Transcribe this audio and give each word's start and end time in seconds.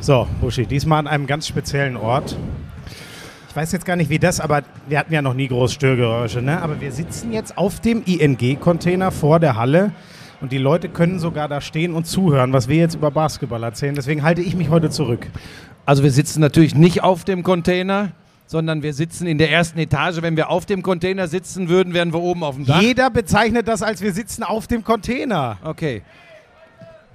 So, 0.00 0.28
Buschi, 0.40 0.64
diesmal 0.64 1.00
an 1.00 1.06
einem 1.08 1.26
ganz 1.26 1.48
speziellen 1.48 1.96
Ort. 1.96 2.36
Ich 3.48 3.56
weiß 3.56 3.72
jetzt 3.72 3.84
gar 3.84 3.96
nicht, 3.96 4.10
wie 4.10 4.20
das, 4.20 4.38
aber 4.38 4.62
wir 4.88 4.98
hatten 4.98 5.12
ja 5.12 5.22
noch 5.22 5.34
nie 5.34 5.48
groß 5.48 5.72
Störgeräusche, 5.72 6.40
ne? 6.40 6.62
Aber 6.62 6.80
wir 6.80 6.92
sitzen 6.92 7.32
jetzt 7.32 7.58
auf 7.58 7.80
dem 7.80 8.04
ING-Container 8.04 9.10
vor 9.10 9.40
der 9.40 9.56
Halle 9.56 9.90
und 10.40 10.52
die 10.52 10.58
Leute 10.58 10.88
können 10.88 11.18
sogar 11.18 11.48
da 11.48 11.60
stehen 11.60 11.94
und 11.94 12.06
zuhören, 12.06 12.52
was 12.52 12.68
wir 12.68 12.76
jetzt 12.76 12.94
über 12.94 13.10
Basketball 13.10 13.64
erzählen. 13.64 13.96
Deswegen 13.96 14.22
halte 14.22 14.40
ich 14.40 14.54
mich 14.54 14.70
heute 14.70 14.88
zurück. 14.88 15.26
Also 15.84 16.04
wir 16.04 16.12
sitzen 16.12 16.40
natürlich 16.40 16.76
nicht 16.76 17.02
auf 17.02 17.24
dem 17.24 17.42
Container, 17.42 18.12
sondern 18.46 18.82
wir 18.84 18.94
sitzen 18.94 19.26
in 19.26 19.36
der 19.36 19.50
ersten 19.50 19.80
Etage. 19.80 20.22
Wenn 20.22 20.36
wir 20.36 20.48
auf 20.48 20.64
dem 20.64 20.82
Container 20.82 21.26
sitzen 21.26 21.68
würden, 21.68 21.92
wären 21.92 22.12
wir 22.12 22.20
oben 22.20 22.44
auf 22.44 22.54
dem 22.54 22.66
Dach. 22.66 22.80
Jeder 22.80 23.10
bezeichnet 23.10 23.66
das 23.66 23.82
als 23.82 24.00
wir 24.00 24.12
sitzen 24.12 24.44
auf 24.44 24.68
dem 24.68 24.84
Container. 24.84 25.58
Okay. 25.64 26.02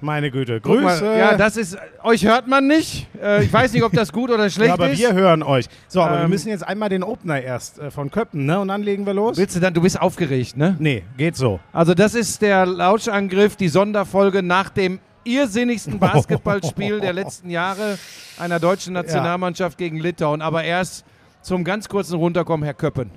Meine 0.03 0.31
Güte. 0.31 0.59
Grüße. 0.59 0.81
Mal, 1.03 1.17
ja, 1.17 1.37
das 1.37 1.55
ist, 1.55 1.77
euch 2.03 2.25
hört 2.25 2.45
man 2.47 2.67
nicht. 2.67 3.07
Äh, 3.21 3.45
ich 3.45 3.53
weiß 3.53 3.71
nicht, 3.71 3.83
ob 3.83 3.93
das 3.93 4.11
gut 4.11 4.29
oder 4.29 4.49
schlecht 4.49 4.67
Ja, 4.67 4.73
aber 4.73 4.89
ist. 4.89 4.99
wir 4.99 5.13
hören 5.13 5.41
euch. 5.43 5.67
So, 5.87 6.01
aber 6.01 6.17
wir 6.17 6.23
Ähm, 6.25 6.29
müssen 6.29 6.49
jetzt 6.49 6.67
einmal 6.67 6.89
den 6.89 7.03
Opener 7.03 7.41
erst 7.41 7.79
äh, 7.79 7.89
von 7.89 8.11
Köppen, 8.11 8.45
ne? 8.45 8.59
Und 8.59 8.67
dann 8.67 8.83
legen 8.83 9.05
wir 9.05 9.13
los. 9.13 9.37
Willst 9.37 9.55
du 9.55 9.61
dann, 9.61 9.73
du 9.73 9.81
bist 9.81 9.99
aufgeregt, 10.01 10.57
ne? 10.57 10.75
Nee, 10.77 11.03
geht 11.17 11.37
so. 11.37 11.61
Also 11.71 11.93
das 11.93 12.15
ist 12.15 12.41
der 12.41 12.65
Lauschangriff, 12.65 13.55
die 13.55 13.69
Sonderfolge 13.69 14.43
nach 14.43 14.69
dem 14.69 14.99
irrsinnigsten 15.23 15.99
Basketballspiel 15.99 16.99
der 16.99 17.13
letzten 17.13 17.49
Jahre 17.49 17.97
einer 18.37 18.59
deutschen 18.59 18.91
Nationalmannschaft 18.93 19.77
gegen 19.77 19.97
Litauen. 19.99 20.41
Aber 20.41 20.65
erst 20.65 21.05
zum 21.41 21.63
ganz 21.63 21.87
kurzen 21.87 22.15
Runterkommen, 22.17 22.65
Herr 22.65 22.73
Köppen. 22.73 23.09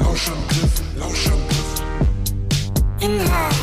Lauschangriff, 0.00 0.82
Lauschangriff. 0.98 1.82
Inhalt, 2.98 3.54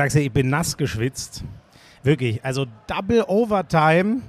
sag's 0.00 0.14
dir, 0.14 0.20
ich 0.20 0.32
bin 0.32 0.48
nass 0.48 0.78
geschwitzt. 0.78 1.44
Wirklich. 2.02 2.42
Also 2.42 2.64
Double 2.86 3.22
Overtime, 3.28 4.22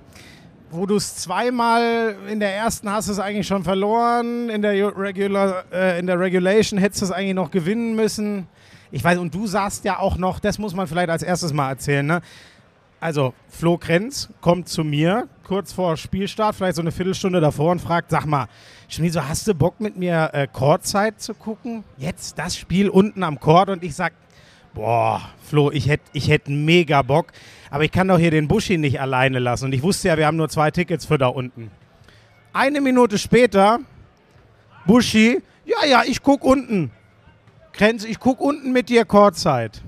wo 0.70 0.86
du 0.86 0.98
es 0.98 1.16
zweimal 1.16 2.14
in 2.30 2.42
der 2.42 2.54
ersten 2.54 2.92
hast 2.92 3.08
es 3.08 3.20
eigentlich 3.20 3.48
schon 3.48 3.64
verloren. 3.64 4.50
In 4.50 4.62
der, 4.62 4.74
Regular, 4.98 5.64
äh, 5.72 5.98
in 5.98 6.08
der 6.08 6.20
Regulation 6.20 6.78
hättest 6.78 7.04
du 7.04 7.06
es 7.06 7.12
eigentlich 7.12 7.36
noch 7.36 7.52
gewinnen 7.52 7.96
müssen. 7.96 8.48
Ich 8.92 9.02
weiß, 9.02 9.18
und 9.20 9.34
du 9.34 9.48
saßt 9.48 9.86
ja 9.86 10.00
auch 10.00 10.18
noch, 10.18 10.42
das 10.42 10.60
muss 10.60 10.76
man 10.76 10.88
vielleicht 10.88 11.10
als 11.10 11.24
erstes 11.24 11.54
mal 11.54 11.70
erzählen, 11.70 12.06
ne? 12.06 12.22
Also, 13.00 13.34
Flo 13.48 13.78
Krenz 13.78 14.30
kommt 14.42 14.68
zu 14.68 14.84
mir 14.84 15.28
kurz 15.44 15.72
vor 15.72 15.96
Spielstart, 15.98 16.56
vielleicht 16.56 16.76
so 16.76 16.82
eine 16.82 16.92
Viertelstunde 16.92 17.40
davor 17.40 17.72
und 17.72 17.80
fragt, 17.80 18.12
sag 18.12 18.26
mal, 18.26 18.48
Schmieso, 18.90 19.26
hast 19.26 19.48
du 19.48 19.56
Bock 19.56 19.80
mit 19.80 19.96
mir 19.96 20.32
äh, 20.34 20.48
Chordzeit 20.52 21.22
zu 21.22 21.34
gucken? 21.34 21.86
Jetzt 21.98 22.38
das 22.38 22.58
Spiel 22.58 22.90
unten 22.90 23.24
am 23.24 23.40
Chord 23.40 23.70
und 23.70 23.84
ich 23.84 23.96
sag, 23.96 24.12
boah, 24.74 25.22
Flo, 25.44 25.72
ich 25.72 25.88
hätte 25.88 26.04
ich 26.14 26.30
hätt 26.30 26.48
mega 26.48 27.02
Bock, 27.02 27.28
aber 27.70 27.84
ich 27.84 27.92
kann 27.92 28.08
doch 28.08 28.18
hier 28.18 28.32
den 28.32 28.48
Buschi 28.48 28.78
nicht 28.78 29.00
alleine 29.00 29.40
lassen. 29.40 29.66
Und 29.66 29.74
ich 29.74 29.84
wusste 29.84 30.10
ja, 30.10 30.18
wir 30.18 30.28
haben 30.28 30.38
nur 30.38 30.50
zwei 30.50 30.72
Tickets 30.72 31.06
für 31.06 31.18
da 31.18 31.28
unten. 31.28 31.72
Eine 32.54 32.82
Minute 32.82 33.18
später, 33.18 33.80
Buschi, 34.86 35.42
ja, 35.66 35.86
ja, 35.88 36.04
ich 36.06 36.22
guck 36.22 36.44
unten. 36.44 36.92
Krenz, 37.74 38.04
ich 38.04 38.20
guck 38.20 38.42
unten 38.42 38.72
mit 38.74 38.90
dir 38.90 39.06
Chordzeit. 39.06 39.82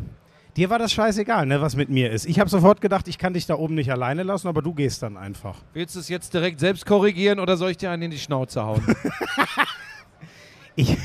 Dir 0.56 0.70
war 0.70 0.78
das 0.78 0.94
scheißegal, 0.94 1.48
ne, 1.48 1.62
was 1.62 1.76
mit 1.76 1.90
mir 1.90 2.12
ist. 2.12 2.26
Ich 2.26 2.40
habe 2.40 2.50
sofort 2.50 2.80
gedacht, 2.80 3.08
ich 3.08 3.18
kann 3.18 3.34
dich 3.34 3.48
da 3.48 3.56
oben 3.56 3.74
nicht 3.74 3.92
alleine 3.92 4.22
lassen, 4.22 4.48
aber 4.48 4.62
du 4.62 4.74
gehst 4.74 5.02
dann 5.02 5.18
einfach. 5.18 5.58
Willst 5.74 5.96
du 5.96 6.00
es 6.00 6.10
jetzt 6.10 6.34
direkt 6.34 6.60
selbst 6.60 6.86
korrigieren 6.86 7.40
oder 7.40 7.58
soll 7.58 7.72
ich 7.72 7.78
dir 7.78 7.90
einen 7.90 8.04
in 8.04 8.12
die 8.12 8.20
Schnauze 8.20 8.64
hauen? 8.64 8.84
Ich 10.76 10.98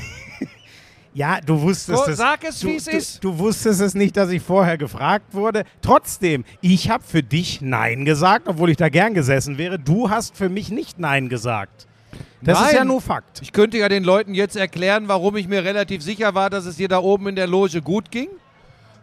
ja, 1.19 1.41
du 1.41 1.61
wusstest 1.61 2.01
Ko- 2.05 2.09
es. 2.11 2.17
sag 2.17 2.43
es, 2.45 2.61
du, 2.61 2.67
wie 2.67 2.75
es 2.77 2.87
ist. 2.87 3.21
Du 3.23 3.37
wusstest 3.37 3.81
es 3.81 3.93
nicht, 3.93 4.15
dass 4.15 4.29
ich 4.29 4.41
vorher 4.41 4.77
gefragt 4.77 5.33
wurde. 5.33 5.65
Trotzdem, 5.81 6.45
ich 6.61 6.89
habe 6.89 7.03
für 7.03 7.21
dich 7.21 7.59
Nein 7.61 8.05
gesagt, 8.05 8.47
obwohl 8.47 8.69
ich 8.69 8.77
da 8.77 8.87
gern 8.87 9.13
gesessen 9.13 9.57
wäre. 9.57 9.77
Du 9.77 10.09
hast 10.09 10.37
für 10.37 10.47
mich 10.47 10.69
nicht 10.71 10.97
Nein 10.97 11.27
gesagt. 11.27 11.87
Das 12.41 12.57
ist 12.57 12.65
Nein. 12.67 12.75
ja 12.75 12.85
nur 12.85 13.01
Fakt. 13.01 13.41
Ich 13.41 13.51
könnte 13.51 13.77
ja 13.77 13.89
den 13.89 14.05
Leuten 14.05 14.33
jetzt 14.33 14.55
erklären, 14.55 15.09
warum 15.09 15.35
ich 15.35 15.49
mir 15.49 15.65
relativ 15.65 16.01
sicher 16.01 16.35
war, 16.35 16.49
dass 16.49 16.65
es 16.65 16.77
dir 16.77 16.87
da 16.87 16.99
oben 16.99 17.27
in 17.27 17.35
der 17.35 17.47
Loge 17.47 17.81
gut 17.81 18.11
ging. 18.11 18.29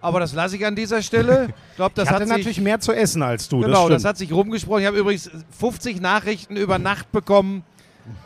Aber 0.00 0.18
das 0.20 0.32
lasse 0.32 0.56
ich 0.56 0.64
an 0.64 0.74
dieser 0.74 1.02
Stelle. 1.02 1.48
Ich 1.72 1.76
glaube, 1.76 1.92
das 1.94 2.04
ich 2.06 2.10
hatte 2.10 2.22
hat 2.22 2.28
natürlich 2.30 2.56
sich, 2.56 2.64
mehr 2.64 2.80
zu 2.80 2.92
essen 2.94 3.22
als 3.22 3.50
du. 3.50 3.60
genau, 3.60 3.90
das 3.90 4.02
das 4.02 4.08
hat 4.08 4.16
sich 4.16 4.32
rumgesprochen. 4.32 4.80
Ich 4.80 4.86
habe 4.86 4.96
übrigens 4.96 5.30
50 5.58 6.00
Nachrichten 6.00 6.56
über 6.56 6.78
Nacht 6.78 7.12
bekommen, 7.12 7.64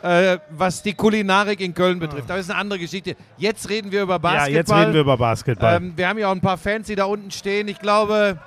äh, 0.01 0.37
was 0.49 0.81
die 0.81 0.93
Kulinarik 0.93 1.59
in 1.59 1.73
Köln 1.73 1.99
betrifft. 1.99 2.25
Aber 2.25 2.37
das 2.37 2.45
ist 2.45 2.51
eine 2.51 2.59
andere 2.59 2.79
Geschichte. 2.79 3.15
Jetzt 3.37 3.69
reden 3.69 3.91
wir 3.91 4.03
über 4.03 4.15
ja, 4.15 4.17
Basketball. 4.17 4.53
jetzt 4.53 4.73
reden 4.73 4.93
wir 4.93 5.01
über 5.01 5.17
Basketball. 5.17 5.75
Ähm, 5.75 5.93
wir 5.95 6.07
haben 6.07 6.19
ja 6.19 6.27
auch 6.27 6.33
ein 6.35 6.41
paar 6.41 6.57
Fans, 6.57 6.87
die 6.87 6.95
da 6.95 7.05
unten 7.05 7.31
stehen. 7.31 7.67
Ich 7.67 7.79
glaube, 7.79 8.39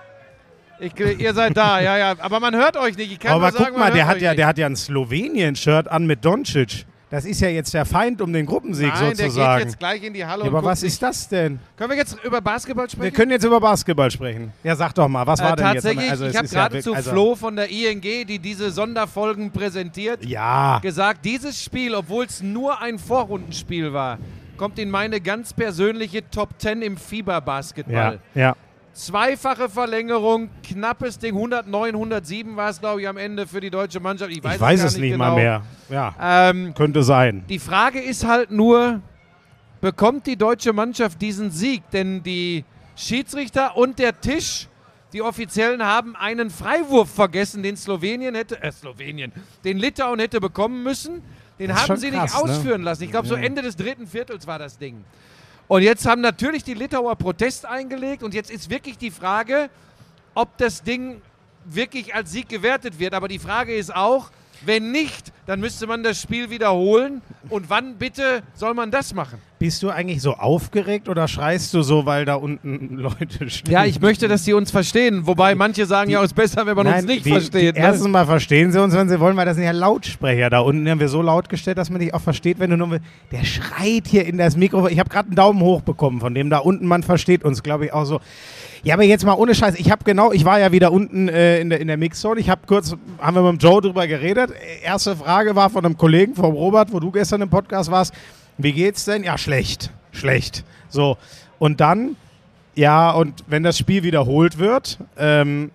ich, 0.81 0.99
ihr 0.99 1.35
seid 1.35 1.57
da, 1.57 1.81
ja, 1.81 1.97
ja. 1.97 2.15
Aber 2.19 2.41
man 2.41 2.55
hört 2.55 2.77
euch 2.77 2.97
nicht. 2.97 3.13
Ich 3.13 3.19
kann 3.19 3.33
aber 3.33 3.51
nur 3.51 3.59
sagen, 3.59 3.71
guck 3.71 3.79
mal, 3.79 3.93
der 3.93 4.07
hat, 4.07 4.21
ja, 4.21 4.35
der 4.35 4.47
hat 4.47 4.59
ja 4.59 4.67
ein 4.67 4.77
Slowenien-Shirt 4.77 5.89
an 5.89 6.07
mit 6.07 6.25
Doncic. 6.25 6.85
Das 7.11 7.25
ist 7.25 7.41
ja 7.41 7.49
jetzt 7.49 7.73
der 7.75 7.85
Feind 7.85 8.21
um 8.23 8.33
den 8.33 8.45
Gruppensieg. 8.47 8.89
Nein, 8.89 8.99
der 9.01 9.09
geht 9.11 9.19
sozusagen. 9.19 9.65
jetzt 9.65 9.79
gleich 9.79 10.03
in 10.03 10.15
die 10.15 10.25
Halle 10.25 10.43
Ja, 10.45 10.49
aber 10.49 10.65
was 10.65 10.83
ist 10.83 11.01
das 11.03 11.29
denn? 11.29 11.61
Können 11.77 11.91
wir 11.91 11.97
jetzt 11.97 12.17
über 12.25 12.41
Basketball 12.41 12.87
Wir 12.87 12.91
sprechen? 12.91 13.15
können 13.15 13.31
jetzt 13.31 13.45
über 13.45 13.61
Basketball 13.61 14.11
sprechen. 14.11 14.53
Ja, 14.65 14.75
sag 14.75 14.95
doch 14.95 15.07
mal, 15.07 15.25
was 15.27 15.39
war 15.41 15.53
äh, 15.53 15.57
denn 15.57 15.67
jetzt? 15.67 15.75
tatsächlich, 15.85 16.11
Also, 16.11 16.27
ich 16.27 16.37
habe 16.37 16.47
ja 16.47 16.53
gerade 16.53 16.75
wirklich- 16.75 16.85
zu 16.85 16.95
also- 16.95 17.11
Flo 17.11 17.35
von 17.37 17.55
der 17.57 17.71
ING, 17.71 18.01
die 18.01 18.39
diese 18.41 18.71
Sonderfolgen 18.73 19.51
präsentiert, 19.53 20.25
Ja, 20.25 20.81
gesagt, 20.81 21.25
dieses 21.25 21.63
Spiel, 21.63 21.95
obwohl 21.95 22.25
es 22.25 22.43
nur 22.43 22.81
ein 22.81 22.99
Vorrundenspiel 22.99 23.93
war, 23.93 24.19
kommt 24.57 24.79
in 24.79 24.91
meine 24.91 25.21
ganz 25.21 25.53
persönliche 25.53 26.29
Top 26.31 26.51
10 26.59 26.81
im 26.83 26.95
ja, 26.95 26.99
Fieberbasketball. 26.99 28.19
ja. 28.35 28.57
Zweifache 28.95 29.69
Verlängerung, 29.69 30.51
knappes 30.63 31.19
Ding, 31.19 31.35
109, 31.35 31.95
107 31.95 32.55
war 32.57 32.71
es, 32.71 32.79
glaube 32.81 33.01
ich, 33.03 33.09
am 33.09 33.17
Ende 33.17 33.47
für 33.47 33.61
die 33.61 33.71
deutsche 33.71 33.99
Mannschaft. 33.99 34.31
Ich 34.31 34.43
weiß, 34.43 34.55
Ich 34.55 34.61
weiß 34.61 34.79
gar 34.81 34.87
es 34.87 34.97
nicht 34.97 35.11
genau. 35.11 35.25
mal 35.31 35.35
mehr. 35.35 35.63
Ja, 35.91 36.15
Ähm, 36.51 36.75
könnte 36.75 37.03
sein. 37.03 37.45
die 37.49 37.59
Frage 37.59 38.01
ist 38.01 38.25
halt 38.25 38.53
nur, 38.53 39.01
bekommt 39.81 40.27
die 40.29 40.37
deutsche 40.37 40.73
Mannschaft 40.73 41.21
diesen 41.21 41.51
Sieg? 41.51 41.83
Denn 41.91 42.23
die 42.23 42.65
Schiedsrichter 42.97 43.77
und 43.77 43.99
der 43.99 44.21
Tisch, 44.21 44.69
die 45.13 45.23
Offiziellen, 45.23 45.83
haben 45.85 46.15
einen 46.15 46.49
Freiwurf 46.49 47.11
vergessen, 47.11 47.65
den 47.65 47.77
Slowenien 47.77 48.37
hätte, 48.37 48.63
äh, 48.63 48.71
Slowenien, 48.71 49.33
den 49.65 49.79
Litauen 49.79 50.21
hätte 50.21 50.41
bekommen 50.41 50.85
müssen. 50.85 51.21
Den 51.59 51.75
haben 51.75 51.97
sie 51.97 52.11
krass, 52.11 52.33
nicht 52.35 52.45
ne? 52.47 52.53
ausführen 52.53 52.83
lassen. 52.83 53.03
Ich 53.05 53.11
glaube, 53.11 53.27
so 53.29 53.37
Ja. 53.37 53.43
Ende 53.43 53.63
des 53.63 53.77
dritten 53.77 54.07
Viertels 54.07 54.47
war 54.47 54.59
das 54.61 54.79
Ding. 54.79 55.05
Und 55.67 55.83
jetzt 55.83 56.07
haben 56.07 56.21
natürlich 56.21 56.65
die 56.65 56.75
Litauer 56.75 57.17
Protest 57.17 57.65
eingelegt 57.65 58.23
und 58.23 58.35
jetzt 58.35 58.51
ist 58.51 58.69
wirklich 58.69 58.99
die 58.99 59.11
Frage, 59.11 59.71
ob 60.35 60.57
das 60.59 60.83
Ding 60.83 61.23
wirklich 61.65 62.15
als 62.15 62.33
Sieg 62.33 62.49
gewertet 62.49 62.99
wird. 62.99 63.15
Aber 63.15 63.29
die 63.29 63.39
Frage 63.39 63.75
ist 63.75 63.95
auch, 63.95 64.31
wenn 64.65 64.93
nicht, 64.93 65.33
dann 65.47 65.61
müsste 65.61 65.87
man 65.87 66.03
das 66.03 66.21
Spiel 66.21 66.51
wiederholen. 66.51 67.23
Und 67.51 67.69
wann 67.69 67.97
bitte 67.97 68.43
soll 68.55 68.75
man 68.75 68.91
das 68.91 69.15
machen? 69.15 69.39
Bist 69.59 69.83
du 69.83 69.91
eigentlich 69.91 70.21
so 70.23 70.33
aufgeregt 70.33 71.09
oder 71.09 71.29
schreist 71.29 71.73
du 71.75 71.83
so, 71.83 72.07
weil 72.07 72.25
da 72.25 72.35
unten 72.35 72.97
Leute 72.97 73.49
stehen? 73.51 73.73
Ja, 73.73 73.85
ich 73.85 74.01
möchte, 74.01 74.29
dass 74.29 74.45
sie 74.45 74.55
uns 74.55 74.71
verstehen. 74.71 75.27
Wobei 75.27 75.55
manche 75.55 75.87
sagen 75.87 76.11
ja, 76.11 76.21
es 76.21 76.27
ist 76.27 76.35
besser, 76.35 76.67
wenn 76.67 76.77
man 76.77 76.87
uns 76.87 77.05
nicht 77.05 77.25
die, 77.25 77.31
versteht. 77.31 77.77
Die, 77.77 77.81
ne? 77.81 77.87
erstens 77.87 78.09
mal 78.09 78.27
verstehen 78.27 78.73
sie 78.73 78.83
uns, 78.83 78.95
wenn 78.95 79.09
sie 79.09 79.21
wollen, 79.21 79.37
weil 79.37 79.47
das 79.47 79.57
sind 79.57 79.65
ja 79.65 79.73
Lautsprecher 79.73 80.51
da 80.51 80.61
unten. 80.61 80.85
Die 80.85 80.91
haben 80.91 81.01
wir 81.01 81.09
so 81.09 81.23
laut 81.23 81.49
gestellt, 81.49 81.79
dass 81.79 81.91
man 81.91 82.01
dich 82.01 82.15
auch 82.15 82.21
versteht, 82.21 82.59
wenn 82.59 82.71
du 82.71 82.77
nur. 82.77 82.99
Der 83.33 83.45
schreit 83.45 84.07
hier 84.07 84.27
in 84.27 84.39
das 84.39 84.57
Mikrofon. 84.57 84.91
Ich 84.91 84.99
habe 84.99 85.11
gerade 85.11 85.29
einen 85.29 85.37
Daumen 85.37 85.61
hoch 85.61 85.83
bekommen 85.83 86.21
von 86.21 86.35
dem 86.35 86.51
da 86.51 86.59
unten. 86.59 86.87
Man 86.87 87.03
versteht 87.03 87.45
uns, 87.45 87.63
glaube 87.63 87.87
ich, 87.87 87.93
auch 87.93 88.05
so. 88.05 88.21
Ja, 88.83 88.95
aber 88.95 89.05
jetzt 89.05 89.25
mal 89.25 89.33
ohne 89.33 89.55
Scheiß. 89.55 89.77
Ich 89.77 89.91
habe 89.91 90.05
genau, 90.05 90.31
ich 90.31 90.45
war 90.45 90.61
ja 90.61 90.71
wieder 90.71 90.93
unten 90.93 91.29
äh, 91.29 91.59
in 91.59 91.71
der, 91.71 91.81
in 91.81 91.89
der 91.89 91.97
Mixzone. 91.97 92.39
Ich 92.39 92.51
habe 92.51 92.63
kurz, 92.67 92.95
haben 93.19 93.35
wir 93.35 93.43
mit 93.43 93.63
dem 93.63 93.67
Joe 93.67 93.81
drüber 93.81 94.07
geredet. 94.07 94.51
Erste 94.83 95.17
Frage 95.17 95.34
war 95.55 95.71
von 95.71 95.85
einem 95.85 95.97
Kollegen, 95.97 96.35
vom 96.35 96.55
Robert, 96.55 96.93
wo 96.93 97.01
du 97.01 97.11
gestern 97.11 97.43
im 97.43 97.51
Podcast 97.51 97.91
warst. 97.91 98.15
Wie 98.59 98.73
geht's 98.73 99.05
denn? 99.05 99.25
Ja, 99.25 99.37
schlecht. 99.37 99.91
Schlecht. 100.13 100.65
So. 100.89 101.17
Und 101.59 101.81
dann, 101.81 102.17
ja, 102.75 103.11
und 103.11 103.45
wenn 103.47 103.63
das 103.63 103.79
Spiel 103.79 104.03
wiederholt 104.03 104.59
wird, 104.59 104.99
ähm, 105.17 105.71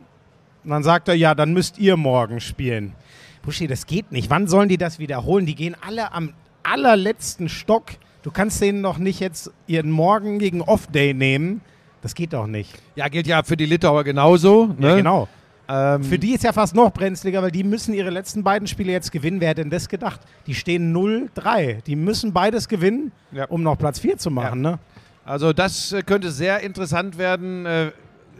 dann 0.64 0.84
sagt 0.84 1.08
er, 1.08 1.16
ja, 1.16 1.36
dann 1.36 1.54
müsst 1.54 1.78
ihr 1.78 1.98
morgen 1.98 2.40
spielen. 2.40 2.94
Buschi, 3.42 3.68
das 3.68 3.86
geht 3.86 4.12
nicht. 4.12 4.30
Wann 4.30 4.48
sollen 4.48 4.70
die 4.70 4.78
das 4.78 5.00
wiederholen? 5.00 5.46
Die 5.46 5.56
gehen 5.56 5.76
alle 5.86 6.12
am 6.14 6.34
allerletzten 6.64 7.50
Stock. 7.50 7.86
Du 8.24 8.32
kannst 8.32 8.62
denen 8.62 8.84
doch 8.84 8.98
nicht 8.98 9.20
jetzt 9.20 9.52
ihren 9.68 9.92
morgigen 9.92 10.62
Off-Day 10.62 11.14
nehmen. 11.14 11.62
Das 12.02 12.16
geht 12.16 12.34
doch 12.34 12.48
nicht. 12.48 12.74
ja, 12.96 13.08
gilt 13.08 13.28
ja 13.28 13.44
für 13.44 13.58
die 13.58 13.66
Litauer 13.66 14.04
genauso. 14.04 14.68
Ne? 14.78 14.90
Ja, 14.90 14.96
genau. 14.96 15.28
Ähm, 15.72 16.04
Für 16.04 16.18
die 16.18 16.34
ist 16.34 16.44
ja 16.44 16.52
fast 16.52 16.74
noch 16.74 16.92
brenzliger, 16.92 17.44
weil 17.44 17.52
die 17.52 17.64
müssen 17.64 17.94
ihre 17.94 18.10
letzten 18.10 18.44
beiden 18.44 18.68
Spiele 18.68 18.92
jetzt 18.92 19.12
gewinnen. 19.12 19.40
Wer 19.40 19.50
hätte 19.50 19.62
denn 19.62 19.70
das 19.70 19.88
gedacht? 19.88 20.20
Die 20.48 20.56
stehen 20.56 20.92
0-3. 20.96 21.84
Die 21.84 21.96
müssen 21.96 22.34
beides 22.34 22.68
gewinnen, 22.68 23.12
Ja. 23.32 23.46
um 23.46 23.62
noch 23.62 23.78
Platz 23.78 24.00
4 24.00 24.18
zu 24.18 24.32
machen. 24.32 24.62
Ne? 24.62 24.80
Also 25.26 25.54
das 25.54 25.94
äh, 25.94 26.02
könnte 26.02 26.32
sehr 26.32 26.62
interessant 26.62 27.18
werden. 27.20 27.66
Äh, 27.68 27.92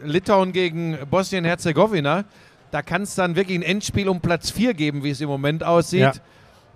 Litauen 0.02 0.52
gegen 0.52 0.98
Bosnien-Herzegowina. 1.10 2.24
Da 2.72 2.82
kann 2.82 3.02
es 3.02 3.14
dann 3.14 3.36
wirklich 3.36 3.58
ein 3.58 3.62
Endspiel 3.62 4.08
um 4.08 4.20
Platz 4.20 4.50
4 4.50 4.74
geben, 4.74 5.04
wie 5.04 5.10
es 5.10 5.20
im 5.20 5.28
Moment 5.28 5.62
aussieht. 5.62 6.00
Ja. 6.00 6.12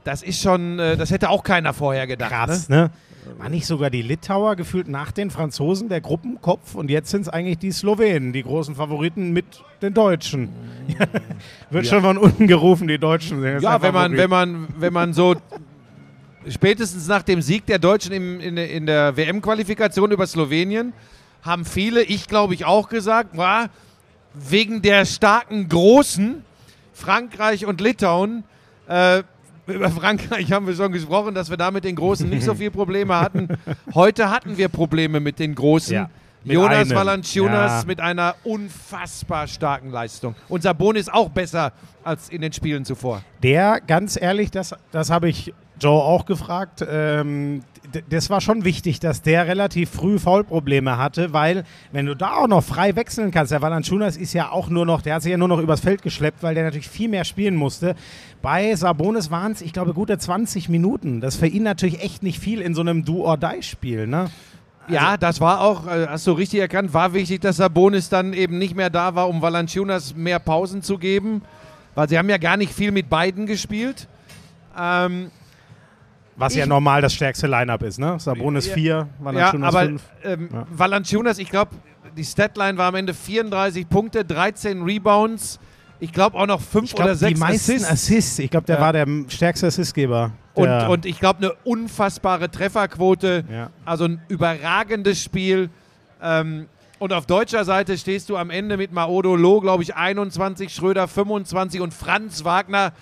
Das 0.04 0.22
ist 0.22 0.40
schon, 0.42 0.78
äh, 0.78 0.96
das 0.96 1.10
hätte 1.10 1.30
auch 1.30 1.42
keiner 1.42 1.72
vorher 1.72 2.06
gedacht. 2.06 2.30
Krass, 2.30 2.68
Ne? 2.68 2.76
ne? 2.76 2.90
War 3.38 3.48
nicht 3.48 3.64
sogar 3.66 3.88
die 3.88 4.02
Litauer 4.02 4.54
gefühlt 4.54 4.86
nach 4.86 5.10
den 5.10 5.30
Franzosen 5.30 5.88
der 5.88 6.02
Gruppenkopf 6.02 6.74
und 6.74 6.90
jetzt 6.90 7.08
sind 7.10 7.22
es 7.22 7.28
eigentlich 7.30 7.56
die 7.56 7.72
Slowenen, 7.72 8.34
die 8.34 8.42
großen 8.42 8.74
Favoriten 8.74 9.32
mit 9.32 9.46
den 9.80 9.94
Deutschen. 9.94 10.50
Wird 11.70 11.86
schon 11.86 12.02
von 12.02 12.18
unten 12.18 12.46
gerufen, 12.46 12.86
die 12.86 12.98
Deutschen 12.98 13.40
sind 13.40 13.50
jetzt 13.50 13.62
Ja, 13.62 13.80
wenn 13.80 13.94
man, 13.94 14.14
wenn 14.14 14.28
man, 14.28 14.68
wenn 14.78 14.92
man 14.92 15.14
so 15.14 15.36
spätestens 16.48 17.08
nach 17.08 17.22
dem 17.22 17.40
Sieg 17.40 17.64
der 17.66 17.78
Deutschen 17.78 18.12
im, 18.12 18.40
in, 18.40 18.56
der- 18.56 18.70
in 18.70 18.84
der 18.86 19.16
WM-Qualifikation 19.16 20.10
über 20.12 20.26
Slowenien 20.26 20.92
haben 21.42 21.64
viele, 21.64 22.02
ich 22.02 22.28
glaube 22.28 22.52
ich 22.54 22.64
auch 22.66 22.88
gesagt, 22.90 23.36
war 23.36 23.70
wegen 24.34 24.82
der 24.82 25.06
starken 25.06 25.68
Großen 25.68 26.44
Frankreich 26.92 27.64
und 27.66 27.80
Litauen. 27.80 28.44
Äh, 28.88 29.22
über 29.66 29.90
Frankreich 29.90 30.52
haben 30.52 30.66
wir 30.66 30.74
schon 30.74 30.92
gesprochen, 30.92 31.34
dass 31.34 31.50
wir 31.50 31.56
da 31.56 31.70
mit 31.70 31.84
den 31.84 31.96
Großen 31.96 32.28
nicht 32.28 32.44
so 32.44 32.54
viel 32.54 32.70
Probleme 32.70 33.18
hatten. 33.18 33.48
Heute 33.94 34.30
hatten 34.30 34.56
wir 34.56 34.68
Probleme 34.68 35.20
mit 35.20 35.38
den 35.38 35.54
Großen. 35.54 35.94
Ja, 35.94 36.10
mit 36.44 36.54
Jonas 36.54 36.88
einem. 36.88 36.90
Valanciunas 36.96 37.82
Ja. 37.82 37.86
mit 37.86 38.00
einer 38.00 38.34
unfassbar 38.44 39.46
starken 39.46 39.90
Leistung. 39.90 40.34
Und 40.48 40.62
Sabon 40.62 40.96
ist 40.96 41.12
auch 41.12 41.30
besser 41.30 41.72
als 42.02 42.28
in 42.28 42.42
den 42.42 42.52
Spielen 42.52 42.84
zuvor. 42.84 43.22
Der, 43.42 43.80
ganz 43.80 44.20
ehrlich, 44.20 44.50
das, 44.50 44.74
das 44.92 45.08
habe 45.10 45.28
ich 45.28 45.54
Joe 45.80 46.02
auch 46.02 46.26
gefragt. 46.26 46.84
Ähm, 46.88 47.62
das 48.08 48.30
war 48.30 48.40
schon 48.40 48.64
wichtig, 48.64 49.00
dass 49.00 49.22
der 49.22 49.46
relativ 49.46 49.90
früh 49.90 50.18
Foulprobleme 50.18 50.98
hatte, 50.98 51.32
weil 51.32 51.64
wenn 51.92 52.06
du 52.06 52.16
da 52.16 52.36
auch 52.36 52.48
noch 52.48 52.64
frei 52.64 52.96
wechseln 52.96 53.30
kannst, 53.30 53.52
der 53.52 53.62
Valanciunas 53.62 54.16
ist 54.16 54.32
ja 54.32 54.50
auch 54.50 54.68
nur 54.68 54.86
noch, 54.86 55.02
der 55.02 55.14
hat 55.14 55.22
sich 55.22 55.30
ja 55.30 55.36
nur 55.36 55.48
noch 55.48 55.60
übers 55.60 55.80
Feld 55.80 56.02
geschleppt, 56.02 56.42
weil 56.42 56.54
der 56.54 56.64
natürlich 56.64 56.88
viel 56.88 57.08
mehr 57.08 57.24
spielen 57.24 57.56
musste. 57.56 57.94
Bei 58.42 58.74
Sabonis 58.74 59.30
waren 59.30 59.52
es, 59.52 59.60
ich 59.60 59.72
glaube, 59.72 59.94
gute 59.94 60.18
20 60.18 60.68
Minuten. 60.68 61.20
Das 61.20 61.34
ist 61.34 61.40
für 61.40 61.46
ihn 61.46 61.62
natürlich 61.62 62.02
echt 62.02 62.22
nicht 62.22 62.38
viel 62.38 62.60
in 62.60 62.74
so 62.74 62.80
einem 62.80 63.04
Do-or-Die-Spiel, 63.04 64.06
ne? 64.06 64.30
Ja, 64.86 65.16
das 65.16 65.40
war 65.40 65.62
auch, 65.62 65.86
äh, 65.86 66.06
hast 66.08 66.26
du 66.26 66.32
richtig 66.32 66.60
erkannt, 66.60 66.92
war 66.92 67.14
wichtig, 67.14 67.40
dass 67.40 67.56
Sabonis 67.56 68.10
dann 68.10 68.34
eben 68.34 68.58
nicht 68.58 68.76
mehr 68.76 68.90
da 68.90 69.14
war, 69.14 69.28
um 69.28 69.40
Valanciunas 69.40 70.14
mehr 70.14 70.38
Pausen 70.38 70.82
zu 70.82 70.98
geben. 70.98 71.42
Weil 71.94 72.08
sie 72.08 72.18
haben 72.18 72.28
ja 72.28 72.38
gar 72.38 72.56
nicht 72.56 72.72
viel 72.72 72.90
mit 72.90 73.08
beiden 73.08 73.46
gespielt. 73.46 74.08
Ähm, 74.78 75.30
Was 76.36 76.52
Ich- 76.54 76.58
ja 76.58 76.66
normal 76.66 77.00
das 77.02 77.14
stärkste 77.14 77.46
Lineup 77.46 77.82
ist, 77.82 77.98
ne? 77.98 78.18
Sabonis 78.18 78.66
Ja. 78.66 78.74
4, 78.74 78.92
ja, 78.94 79.08
Valanciunas 79.20 79.74
aber 79.74 79.86
5. 79.86 80.02
ähm, 80.24 80.48
Ja. 80.52 80.66
Valanciunas, 80.70 81.38
ich 81.38 81.50
glaube, 81.50 81.70
die 82.16 82.24
Statline 82.24 82.76
war 82.78 82.88
am 82.88 82.94
Ende 82.96 83.14
34 83.14 83.88
Punkte, 83.88 84.24
13 84.24 84.82
Rebounds. 84.82 85.58
Ich 86.00 86.12
glaube 86.12 86.36
auch 86.36 86.46
noch 86.46 86.60
5 86.60 86.86
Ich 86.86 86.94
glaube, 86.94 87.10
oder 87.10 87.14
6 87.18 87.34
die 87.34 87.40
meisten 87.40 87.72
Assists. 87.72 87.90
Assists. 87.90 88.38
Ich 88.40 88.50
glaube, 88.50 88.66
der 88.66 88.76
Ja. 88.76 88.82
war 88.82 88.92
der 88.92 89.06
stärkste 89.28 89.68
Assistgeber. 89.68 90.32
Und, 90.54 90.68
und 90.68 91.06
ich 91.06 91.18
glaube, 91.18 91.38
eine 91.38 91.52
unfassbare 91.64 92.50
Trefferquote. 92.50 93.44
Ja. 93.50 93.70
Also 93.84 94.04
ein 94.04 94.20
überragendes 94.28 95.22
Spiel. 95.22 95.70
Ähm, 96.22 96.66
und 96.98 97.12
auf 97.12 97.26
deutscher 97.26 97.64
Seite 97.64 97.96
stehst 97.98 98.28
du 98.28 98.36
am 98.36 98.50
Ende 98.50 98.76
mit 98.76 98.92
Maodo 98.92 99.34
Loh, 99.36 99.60
glaube 99.60 99.82
ich, 99.82 99.94
21, 99.96 100.72
Schröder 100.74 101.08
25 101.08 101.80
und 101.80 101.92
Franz 101.94 102.44
Wagner. 102.44 102.92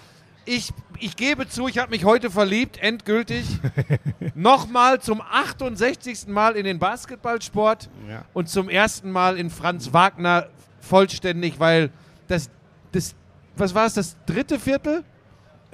Ich, 0.44 0.72
ich 0.98 1.16
gebe 1.16 1.48
zu, 1.48 1.68
ich 1.68 1.78
habe 1.78 1.90
mich 1.90 2.04
heute 2.04 2.30
verliebt, 2.30 2.78
endgültig. 2.82 3.44
Nochmal 4.34 5.00
zum 5.00 5.20
68. 5.20 6.26
Mal 6.28 6.56
in 6.56 6.64
den 6.64 6.78
Basketballsport 6.78 7.88
Ja. 8.08 8.24
und 8.32 8.48
zum 8.48 8.68
ersten 8.68 9.10
Mal 9.10 9.36
in 9.38 9.50
Franz 9.50 9.92
Wagner 9.92 10.46
vollständig, 10.80 11.60
weil 11.60 11.90
das, 12.28 12.50
das 12.92 13.14
was 13.56 13.74
war 13.74 13.86
es, 13.86 13.94
das 13.94 14.16
dritte 14.26 14.58
Viertel? 14.58 15.04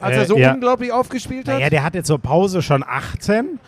Als 0.00 0.16
Äh, 0.16 0.20
er 0.20 0.26
so 0.26 0.36
ja. 0.38 0.52
unglaublich 0.52 0.92
aufgespielt 0.92 1.48
hat? 1.48 1.54
Naja, 1.56 1.70
der 1.70 1.82
hatte 1.82 2.02
zur 2.02 2.18
Pause 2.18 2.60
schon 2.62 2.84
18. 2.86 3.58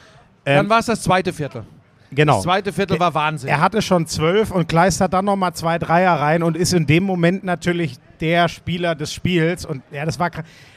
Dann 0.44 0.64
Ähm, 0.64 0.70
war 0.70 0.78
es 0.80 0.86
das 0.86 1.02
zweite 1.02 1.32
Viertel. 1.32 1.64
Genau. 2.10 2.34
Das 2.36 2.42
zweite 2.44 2.72
Viertel 2.72 2.98
war 3.00 3.14
Wahnsinn. 3.14 3.48
Er 3.48 3.60
hatte 3.60 3.82
schon 3.82 4.06
12 4.06 4.50
und 4.50 4.68
kleistert 4.68 5.12
dann 5.12 5.24
nochmal 5.24 5.54
zwei 5.54 5.78
Dreier 5.78 6.14
rein 6.14 6.42
und 6.42 6.56
ist 6.56 6.72
in 6.72 6.86
dem 6.86 7.04
Moment 7.04 7.44
natürlich 7.44 7.96
der 8.20 8.48
Spieler 8.48 8.94
des 8.94 9.12
Spiels. 9.12 9.64
Und 9.64 9.82
ja, 9.90 10.04
das 10.04 10.18
war 10.18 10.30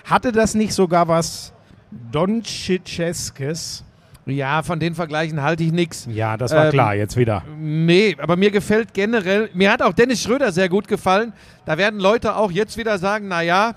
Hatte 0.06 0.32
das 0.32 0.56
nicht 0.56 0.74
sogar 0.74 1.08
was 1.08 1.54
Donciceskes? 2.12 3.84
Ja, 4.26 4.64
von 4.64 4.80
den 4.80 4.96
Vergleichen 4.96 5.42
halte 5.42 5.64
ich 5.64 5.74
nichts. 5.74 6.08
Ja, 6.10 6.38
das 6.38 6.54
war 6.54 6.66
Ähm, 6.66 6.72
klar, 6.72 6.96
jetzt 6.96 7.18
wieder. 7.18 7.44
Nee, 7.60 8.16
aber 8.20 8.38
mir 8.38 8.52
gefällt 8.52 8.94
generell, 8.94 9.50
mir 9.54 9.70
hat 9.70 9.82
auch 9.82 9.92
Dennis 9.92 10.24
Schröder 10.24 10.52
sehr 10.54 10.70
gut 10.70 10.88
gefallen. 10.88 11.34
Da 11.66 11.78
werden 11.78 12.00
Leute 12.00 12.36
auch 12.38 12.50
jetzt 12.50 12.78
wieder 12.78 12.98
sagen, 13.00 13.28
naja, 13.28 13.76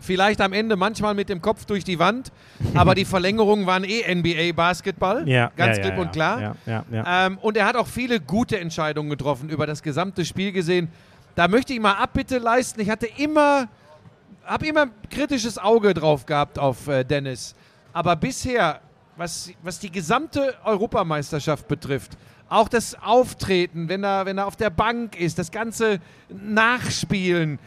vielleicht 0.00 0.40
am 0.40 0.52
Ende 0.52 0.76
manchmal 0.76 1.14
mit 1.14 1.28
dem 1.28 1.42
Kopf 1.42 1.64
durch 1.64 1.84
die 1.84 1.98
Wand, 1.98 2.32
aber 2.74 2.94
die 2.94 3.04
Verlängerungen 3.06 3.66
waren 3.66 3.84
eh 3.84 4.02
NBA-Basketball, 4.14 5.28
Ja, 5.28 5.50
ganz 5.56 5.76
ja, 5.78 5.82
klipp 5.82 5.96
ja, 5.96 6.00
und 6.02 6.12
klar. 6.12 6.56
Ähm, 6.92 7.38
und 7.38 7.56
er 7.56 7.66
hat 7.66 7.76
auch 7.76 7.86
viele 7.86 8.20
gute 8.20 8.58
Entscheidungen 8.58 9.10
getroffen 9.10 9.48
über 9.48 9.66
das 9.66 9.82
gesamte 9.82 10.24
Spiel 10.24 10.52
gesehen. 10.52 10.88
Da 11.34 11.48
möchte 11.48 11.72
ich 11.72 11.80
mal 11.80 11.92
Abbitte 11.94 12.38
leisten. 12.38 12.80
Ich 12.80 12.90
hatte 12.90 13.06
immer, 13.16 13.68
habe 14.44 14.66
immer 14.66 14.82
ein 14.82 14.90
kritisches 15.10 15.58
Auge 15.58 15.94
drauf 15.94 16.26
gehabt 16.26 16.58
auf 16.58 16.88
äh, 16.88 17.04
Dennis. 17.04 17.54
Aber 17.92 18.16
bisher, 18.16 18.80
was, 19.16 19.52
was 19.62 19.78
die 19.78 19.90
gesamte 19.90 20.54
Europameisterschaft 20.64 21.68
betrifft, 21.68 22.16
auch 22.48 22.68
das 22.68 22.94
Auftreten, 23.02 23.88
wenn 23.88 24.04
er, 24.04 24.26
wenn 24.26 24.38
er 24.38 24.46
auf 24.46 24.56
der 24.56 24.70
Bank 24.70 25.18
ist, 25.18 25.38
das 25.38 25.50
ganze 25.50 26.00
Nachspielen, 26.28 27.58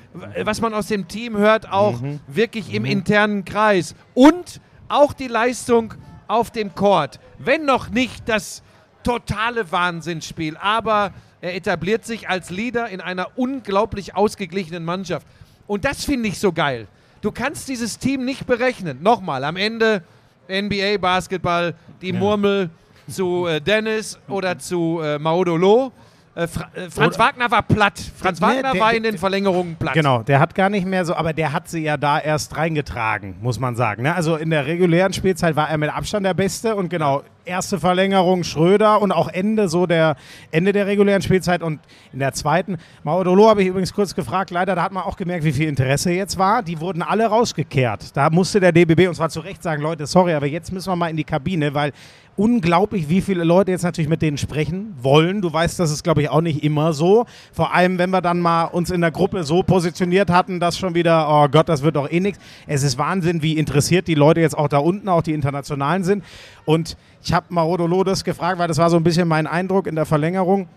was 0.44 0.62
man 0.62 0.74
aus 0.74 0.88
dem 0.88 1.08
Team 1.08 1.38
hört, 1.38 1.72
auch 1.72 2.02
wirklich 2.28 2.74
im 2.74 2.86
internen 2.86 3.46
Kreis. 3.46 3.96
Und 4.14 4.60
auch 4.88 5.14
die 5.14 5.28
Leistung 5.28 5.94
auf 6.28 6.52
dem 6.52 6.74
Court. 6.76 7.20
Wenn 7.38 7.66
noch 7.66 7.90
nicht 7.90 8.28
das 8.28 8.64
totale 9.04 9.72
Wahnsinnsspiel, 9.72 10.58
aber 10.58 11.14
er 11.42 11.56
etabliert 11.56 12.06
sich 12.06 12.30
als 12.30 12.50
Leader 12.50 12.90
in 12.90 13.02
einer 13.02 13.38
unglaublich 13.38 14.16
ausgeglichenen 14.16 14.86
Mannschaft. 14.86 15.26
Und 15.68 15.86
das 15.86 16.06
finde 16.06 16.30
ich 16.30 16.40
so 16.40 16.52
geil. 16.52 16.88
Du 17.22 17.32
kannst 17.32 17.68
dieses 17.68 17.98
Team 18.00 18.26
nicht 18.26 18.46
berechnen. 18.46 19.02
Nochmal, 19.02 19.44
am 19.44 19.56
Ende 19.56 20.04
NBA 20.50 20.98
Basketball, 20.98 21.76
die 22.02 22.14
Murmel 22.14 22.70
zu 23.12 23.48
äh, 23.48 23.60
Dennis 23.62 24.18
oder 24.28 24.58
zu 24.58 25.00
äh, 25.04 25.20
Maudolo. 25.20 25.92
Äh, 26.34 26.48
Fra 26.48 26.70
äh, 26.74 26.90
Franz 26.90 27.16
Oder- 27.16 27.26
Wagner 27.26 27.52
war 27.52 27.62
platt. 27.62 28.00
Franz 28.16 28.40
Nee, 28.40 28.48
Wagner 28.48 28.72
der- 28.72 28.82
war 28.82 28.94
in 28.94 29.04
der- 29.04 29.12
den 29.12 29.18
Verlängerungen 29.18 29.76
platt. 29.76 29.94
Genau, 29.94 30.24
der 30.24 30.40
hat 30.40 30.56
gar 30.56 30.70
nicht 30.70 30.88
mehr 30.88 31.04
so, 31.04 31.14
aber 31.14 31.34
der 31.34 31.52
hat 31.52 31.68
sie 31.68 31.84
ja 31.84 31.98
da 31.98 32.20
erst 32.20 32.56
reingetragen, 32.56 33.36
muss 33.42 33.60
man 33.60 33.76
sagen. 33.76 34.04
Ne? 34.04 34.16
Also 34.16 34.38
in 34.38 34.50
der 34.50 34.66
regulären 34.66 35.12
Spielzeit 35.12 35.58
war 35.58 35.70
er 35.70 35.78
mit 35.78 35.94
Abstand 35.94 36.26
der 36.26 36.34
Beste 36.34 36.76
und 36.78 36.88
genau, 36.90 37.24
erste 37.46 37.80
Verlängerung 37.80 38.44
Schröder 38.44 39.02
und 39.02 39.12
auch 39.12 39.28
Ende 39.28 39.68
so 39.68 39.86
der 39.86 40.16
Ende 40.52 40.72
der 40.72 40.88
regulären 40.88 41.22
Spielzeit 41.22 41.64
und 41.64 41.80
in 42.14 42.20
der 42.20 42.34
zweiten, 42.34 42.78
Maudolo 43.04 43.50
habe 43.50 43.62
ich 43.62 43.68
übrigens 43.68 43.94
kurz 43.94 44.16
gefragt, 44.16 44.52
leider, 44.52 44.76
da 44.76 44.84
hat 44.84 44.92
man 44.92 45.04
auch 45.04 45.18
gemerkt, 45.18 45.44
wie 45.44 45.52
viel 45.52 45.68
Interesse 45.68 46.12
jetzt 46.12 46.38
war. 46.38 46.64
Die 46.64 46.80
wurden 46.80 47.02
alle 47.02 47.26
rausgekehrt. 47.26 48.16
Da 48.16 48.30
musste 48.30 48.60
der 48.60 48.72
DBB 48.72 49.08
und 49.08 49.16
zwar 49.16 49.30
zu 49.30 49.40
Recht 49.40 49.64
sagen, 49.64 49.82
Leute, 49.82 50.06
sorry, 50.06 50.34
aber 50.34 50.48
jetzt 50.48 50.72
müssen 50.72 50.92
wir 50.92 50.96
mal 50.96 51.10
in 51.10 51.18
die 51.18 51.24
Kabine, 51.24 51.74
weil 51.74 51.94
unglaublich, 52.38 53.10
wie 53.10 53.22
viele 53.22 53.44
Leute 53.44 53.72
jetzt 53.72 53.84
natürlich 53.84 54.10
mit 54.10 54.22
denen 54.22 54.38
sprechen 54.38 54.96
wollen. 55.00 55.42
Du 55.42 55.52
weißt, 55.52 55.80
das 55.80 55.92
ist, 55.92 56.04
glaube 56.04 56.22
ich, 56.22 56.30
auch 56.30 56.42
nicht 56.42 56.64
immer 56.64 56.94
so. 56.94 57.26
Vor 57.52 57.74
allem, 57.74 57.98
wenn 57.98 58.10
wir 58.10 58.22
dann 58.22 58.40
mal 58.40 58.66
uns 58.66 58.90
in 58.90 59.02
der 59.02 59.12
Gruppe 59.12 59.44
so 59.44 59.64
positioniert 59.64 60.30
hatten, 60.30 60.60
dass 60.60 60.78
schon 60.78 60.96
wieder, 60.96 61.28
oh 61.30 61.48
Gott, 61.50 61.70
das 61.70 61.84
wird 61.84 61.96
doch 61.96 62.10
eh 62.10 62.20
nichts. 62.20 62.40
Es 62.68 62.84
ist 62.84 62.98
Wahnsinn, 62.98 63.42
wie 63.42 63.58
interessiert 63.58 64.08
die 64.08 64.16
Leute 64.16 64.40
jetzt 64.40 64.58
auch 64.58 64.70
da 64.70 64.78
unten, 64.78 65.10
auch 65.10 65.22
die 65.22 65.34
Internationalen 65.34 66.04
sind. 66.04 66.24
Und 66.66 66.96
ich 67.24 67.34
habe 67.34 67.46
Marodolo 67.50 68.04
das 68.04 68.24
gefragt, 68.24 68.60
weil 68.60 68.68
das 68.68 68.78
war 68.78 68.90
so 68.90 68.98
ein 68.98 69.04
bisschen 69.04 69.28
mein 69.28 69.48
Eindruck 69.48 69.88
in 69.88 69.96
der 69.96 70.06
Verlängerung. 70.06 70.68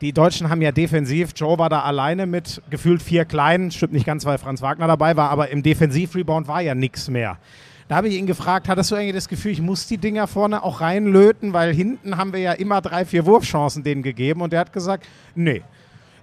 Die 0.00 0.12
Deutschen 0.12 0.50
haben 0.50 0.62
ja 0.62 0.72
defensiv, 0.72 1.30
Joe 1.36 1.58
war 1.58 1.68
da 1.68 1.82
alleine 1.82 2.26
mit 2.26 2.60
gefühlt 2.70 3.02
vier 3.02 3.24
Kleinen, 3.24 3.70
stimmt 3.70 3.92
nicht 3.92 4.06
ganz, 4.06 4.24
weil 4.24 4.38
Franz 4.38 4.60
Wagner 4.60 4.88
dabei 4.88 5.16
war, 5.16 5.30
aber 5.30 5.50
im 5.50 5.62
Defensivrebound 5.62 6.48
war 6.48 6.60
ja 6.60 6.74
nichts 6.74 7.08
mehr. 7.08 7.38
Da 7.86 7.96
habe 7.96 8.08
ich 8.08 8.16
ihn 8.16 8.26
gefragt, 8.26 8.68
hattest 8.68 8.90
du 8.90 8.94
eigentlich 8.94 9.14
das 9.14 9.28
Gefühl, 9.28 9.52
ich 9.52 9.60
muss 9.60 9.86
die 9.86 9.98
Dinger 9.98 10.26
vorne 10.26 10.64
auch 10.64 10.80
reinlöten, 10.80 11.52
weil 11.52 11.74
hinten 11.74 12.16
haben 12.16 12.32
wir 12.32 12.40
ja 12.40 12.52
immer 12.52 12.80
drei, 12.80 13.04
vier 13.04 13.26
Wurfchancen 13.26 13.84
denen 13.84 14.02
gegeben 14.02 14.40
und 14.40 14.52
der 14.52 14.60
hat 14.60 14.72
gesagt, 14.72 15.06
nee, 15.34 15.62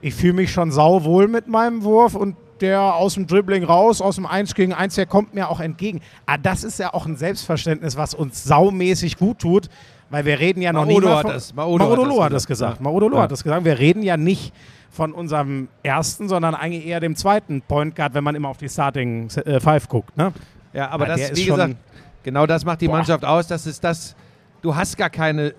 ich 0.01 0.15
fühle 0.15 0.33
mich 0.33 0.51
schon 0.51 0.71
sauwohl 0.71 1.27
mit 1.27 1.47
meinem 1.47 1.83
Wurf 1.83 2.15
und 2.15 2.35
der 2.61 2.81
aus 2.95 3.13
dem 3.15 3.27
Dribbling 3.27 3.63
raus, 3.63 4.01
aus 4.01 4.15
dem 4.15 4.25
1 4.25 4.55
gegen 4.55 4.73
1, 4.73 4.95
der 4.95 5.05
kommt 5.05 5.33
mir 5.33 5.49
auch 5.49 5.59
entgegen. 5.59 6.01
Ah, 6.25 6.37
das 6.37 6.63
ist 6.63 6.79
ja 6.79 6.93
auch 6.93 7.05
ein 7.05 7.15
Selbstverständnis, 7.17 7.97
was 7.97 8.13
uns 8.13 8.43
saumäßig 8.43 9.17
gut 9.17 9.39
tut, 9.39 9.69
weil 10.09 10.25
wir 10.25 10.39
reden 10.39 10.61
ja 10.61 10.73
noch 10.73 10.85
Maodo 10.85 11.07
mal 11.07 11.15
hat 11.17 11.21
von- 11.23 11.31
das- 11.31 11.53
Maodo 11.53 11.83
hat 11.83 11.89
Maodo 11.97 12.15
das 12.15 12.23
hat 12.25 12.33
das 12.33 12.47
gesagt. 12.47 12.71
gesagt. 12.79 12.81
Maodo 12.81 13.15
Ja. 13.15 13.21
hat 13.23 13.31
das 13.31 13.43
gesagt. 13.43 13.65
Wir 13.65 13.79
reden 13.79 14.03
ja 14.03 14.17
nicht 14.17 14.53
von 14.91 15.13
unserem 15.13 15.67
ersten, 15.83 16.27
sondern 16.27 16.55
eigentlich 16.55 16.85
eher 16.85 16.99
dem 16.99 17.15
zweiten 17.15 17.61
Point 17.61 17.95
Guard, 17.95 18.13
wenn 18.13 18.23
man 18.23 18.35
immer 18.35 18.49
auf 18.49 18.57
die 18.57 18.69
Starting 18.69 19.29
äh, 19.45 19.59
Five 19.59 19.87
guckt. 19.87 20.17
Ne? 20.17 20.33
Ja, 20.73 20.89
aber 20.89 21.07
Ja, 21.07 21.15
der 21.15 21.27
das, 21.27 21.31
ist 21.31 21.37
wie 21.37 21.45
schon- 21.47 21.55
gesagt, 21.57 21.75
genau 22.23 22.45
das 22.47 22.65
macht 22.65 22.81
die 22.81 22.87
Boah. 22.87 22.97
Mannschaft 22.97 23.23
aus. 23.23 23.47
Das 23.47 23.65
ist 23.67 23.83
das, 23.83 24.15
du 24.61 24.75
hast 24.75 24.97
gar 24.97 25.09
keine 25.11 25.53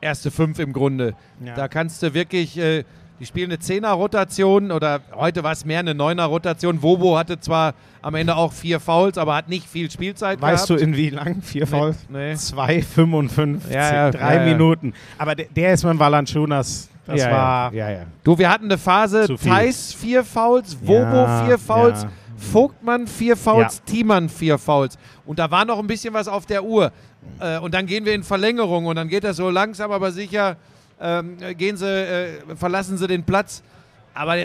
erste 0.00 0.30
fünf 0.30 0.58
im 0.60 0.72
Grunde. 0.72 1.14
Ja. 1.44 1.54
Da 1.54 1.66
kannst 1.68 2.02
du 2.02 2.14
wirklich, 2.14 2.56
äh, 2.58 2.84
die 3.18 3.26
spielen 3.26 3.50
eine 3.50 3.58
Zehner-Rotation 3.58 4.70
oder 4.70 5.00
heute 5.14 5.42
war 5.42 5.52
es 5.52 5.64
mehr 5.64 5.80
eine 5.80 5.94
Neuner-Rotation. 5.94 6.82
Wobo 6.82 7.16
hatte 7.16 7.40
zwar 7.40 7.74
am 8.02 8.14
Ende 8.14 8.36
auch 8.36 8.52
vier 8.52 8.78
Fouls, 8.80 9.16
aber 9.18 9.34
hat 9.34 9.48
nicht 9.48 9.66
viel 9.68 9.90
Spielzeit 9.90 10.40
Weißt 10.40 10.66
gehabt. 10.68 10.80
du, 10.80 10.84
in 10.84 10.96
wie 10.96 11.10
lang? 11.10 11.40
Vier 11.42 11.66
Fouls? 11.66 11.96
Nee. 12.08 12.32
2,55. 12.32 13.70
Ja, 13.72 13.94
ja, 13.94 14.10
drei 14.10 14.36
ja. 14.36 14.44
Minuten. 14.44 14.92
Aber 15.18 15.34
der, 15.34 15.46
der 15.46 15.72
ist 15.74 15.84
mit 15.84 15.98
Valanciunas. 15.98 16.88
Das 17.06 17.20
Ja, 17.20 17.30
war. 17.30 17.72
ja, 17.72 17.88
ja. 17.90 18.00
Du, 18.24 18.36
wir 18.36 18.50
hatten 18.50 18.64
eine 18.64 18.78
Phase. 18.78 19.26
Thais 19.42 19.94
vier 19.94 20.24
Fouls, 20.24 20.76
Wobo 20.82 21.26
vier 21.46 21.58
Fouls. 21.58 22.06
Vogtmann 22.36 23.06
vier 23.06 23.36
Fouls, 23.36 23.82
Thiemann 23.84 24.28
vier 24.28 24.58
Fouls. 24.58 24.98
Und 25.24 25.38
da 25.38 25.50
war 25.50 25.64
noch 25.64 25.78
ein 25.78 25.86
bisschen 25.86 26.12
was 26.12 26.28
auf 26.28 26.44
der 26.46 26.64
Uhr. 26.64 26.92
Äh, 27.40 27.58
und 27.58 27.72
dann 27.74 27.86
gehen 27.86 28.04
wir 28.04 28.12
in 28.14 28.22
Verlängerung 28.24 28.86
und 28.86 28.96
dann 28.96 29.08
geht 29.08 29.24
das 29.24 29.36
so 29.38 29.48
langsam, 29.50 29.90
aber 29.90 30.12
sicher, 30.12 30.56
ähm, 31.00 31.36
gehen 31.56 31.76
sie, 31.76 31.86
äh, 31.86 32.56
verlassen 32.56 32.96
sie 32.96 33.06
den 33.06 33.24
Platz. 33.24 33.62
Aber 34.14 34.36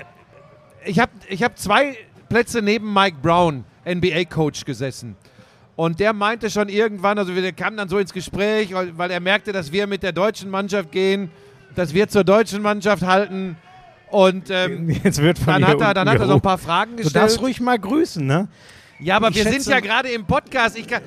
ich 0.86 1.00
habe 1.00 1.12
ich 1.30 1.44
hab 1.44 1.58
zwei 1.58 1.98
Plätze 2.30 2.62
neben 2.62 2.94
Mike 2.94 3.18
Brown, 3.22 3.64
NBA-Coach, 3.86 4.66
gesessen. 4.66 5.16
Und 5.76 6.00
der 6.00 6.14
meinte 6.14 6.50
schon 6.50 6.70
irgendwann, 6.70 7.18
also 7.18 7.36
wir 7.36 7.52
kamen 7.54 7.78
dann 7.78 7.90
so 7.90 7.98
ins 7.98 8.14
Gespräch, 8.14 8.74
weil, 8.74 9.12
er 9.12 9.20
merkte, 9.20 9.52
dass 9.52 9.72
wir 9.72 9.88
mit 9.88 10.04
der 10.04 10.12
deutschen 10.12 10.50
Mannschaft 10.50 10.92
gehen, 10.92 11.32
dass 11.76 11.94
wir 11.94 12.08
zur 12.08 12.24
deutschen 12.24 12.62
Mannschaft 12.62 13.04
halten. 13.04 13.58
Und 14.10 14.50
ähm, 14.50 14.90
Jetzt 15.04 15.22
wird 15.22 15.40
von 15.40 15.54
dann, 15.54 15.68
hat 15.68 15.82
er, 15.82 15.94
dann 15.94 16.10
hat 16.10 16.20
er 16.20 16.28
so 16.28 16.34
ein 16.34 16.42
paar 16.42 16.58
Fragen 16.58 16.98
gerufen. 16.98 17.14
Du 17.14 17.20
darfst 17.20 17.38
gestellt. 17.38 17.48
ruhig 17.48 17.62
mal 17.62 17.80
grüßen, 17.80 18.26
ne? 18.26 18.50
Ja, 19.02 19.16
aber 19.16 19.30
Ich 19.30 19.36
wir 19.36 19.44
sind 19.52 19.66
ja 19.66 19.80
gerade 19.80 20.10
im 20.10 20.26
Podcast. 20.26 20.78
Kann, 20.88 21.02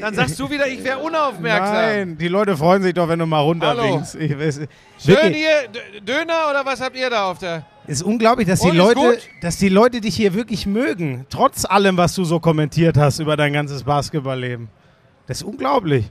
dann 0.00 0.14
sagst 0.14 0.38
du 0.38 0.50
wieder, 0.50 0.66
ich 0.66 0.82
wäre 0.82 0.98
unaufmerksam. 0.98 1.74
Nein, 1.74 2.18
die 2.18 2.28
Leute 2.28 2.56
freuen 2.56 2.82
sich 2.82 2.92
doch, 2.94 3.08
wenn 3.08 3.18
du 3.20 3.26
mal 3.26 3.40
runterwinkst. 3.40 4.16
Ich 4.16 4.38
weiß, 4.38 4.60
Schön 4.98 5.32
hier, 5.32 5.68
Döner 6.00 6.50
oder 6.50 6.64
was 6.64 6.80
habt 6.80 6.96
ihr 6.96 7.08
da 7.08 7.30
auf 7.30 7.38
der? 7.38 7.64
ist 7.86 8.02
unglaublich, 8.02 8.48
dass 8.48 8.60
die, 8.60 8.70
Und, 8.70 8.76
ist 8.76 8.82
Leute, 8.82 9.00
gut? 9.00 9.18
dass 9.42 9.58
die 9.58 9.68
Leute 9.68 10.00
dich 10.00 10.16
hier 10.16 10.34
wirklich 10.34 10.66
mögen. 10.66 11.24
Trotz 11.30 11.64
allem, 11.64 11.96
was 11.96 12.16
du 12.16 12.24
so 12.24 12.40
kommentiert 12.40 12.96
hast 12.96 13.20
über 13.20 13.36
dein 13.36 13.52
ganzes 13.52 13.84
Basketballleben. 13.84 14.68
Das 15.28 15.38
ist 15.38 15.42
unglaublich. 15.44 16.10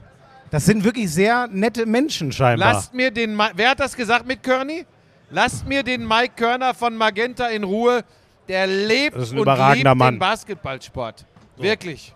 Das 0.50 0.64
sind 0.64 0.84
wirklich 0.84 1.10
sehr 1.10 1.48
nette 1.48 1.84
Menschen 1.84 2.32
scheinbar. 2.32 2.72
Lasst 2.72 2.94
mir 2.94 3.10
den, 3.10 3.34
Ma 3.34 3.50
wer 3.54 3.70
hat 3.70 3.80
das 3.80 3.94
gesagt 3.94 4.26
mit 4.26 4.42
Körny? 4.42 4.86
Lasst 5.30 5.66
mir 5.68 5.82
den 5.82 6.06
Mike 6.06 6.34
Körner 6.36 6.72
von 6.72 6.96
Magenta 6.96 7.48
in 7.48 7.64
Ruhe. 7.64 8.04
Der 8.48 8.66
lebt 8.66 9.16
und 9.16 9.32
liebt 9.32 9.94
Mann. 9.94 10.14
den 10.14 10.18
Basketballsport. 10.18 11.24
Wirklich. 11.56 12.14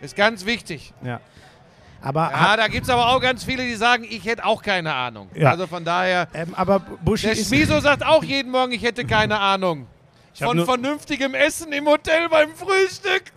Ist 0.00 0.16
ganz 0.16 0.44
wichtig. 0.44 0.92
ja. 1.02 1.20
Aber, 2.02 2.30
Ja, 2.30 2.54
da 2.58 2.68
gibt 2.68 2.84
es 2.84 2.90
aber 2.90 3.08
auch 3.14 3.20
ganz 3.20 3.44
viele, 3.44 3.62
die 3.62 3.76
sagen, 3.76 4.04
ich 4.04 4.26
hätte 4.26 4.44
auch 4.44 4.60
keine 4.60 4.92
Ahnung. 4.92 5.30
Ja. 5.34 5.52
Also 5.52 5.66
von 5.66 5.86
daher, 5.86 6.28
ähm, 6.34 6.52
aber 6.54 6.78
Buschi 6.78 7.28
der 7.28 7.34
Schmiso 7.34 7.80
sagt 7.80 8.04
auch 8.04 8.22
jeden 8.22 8.50
Morgen, 8.52 8.72
ich 8.72 8.82
hätte 8.82 9.06
keine 9.06 9.40
Ahnung. 9.40 9.86
hab 10.38 10.48
Von 10.48 10.66
vernünftigem 10.66 11.32
Essen 11.32 11.72
im 11.72 11.86
Hotel 11.86 12.28
beim 12.28 12.54
Frühstück. 12.54 13.32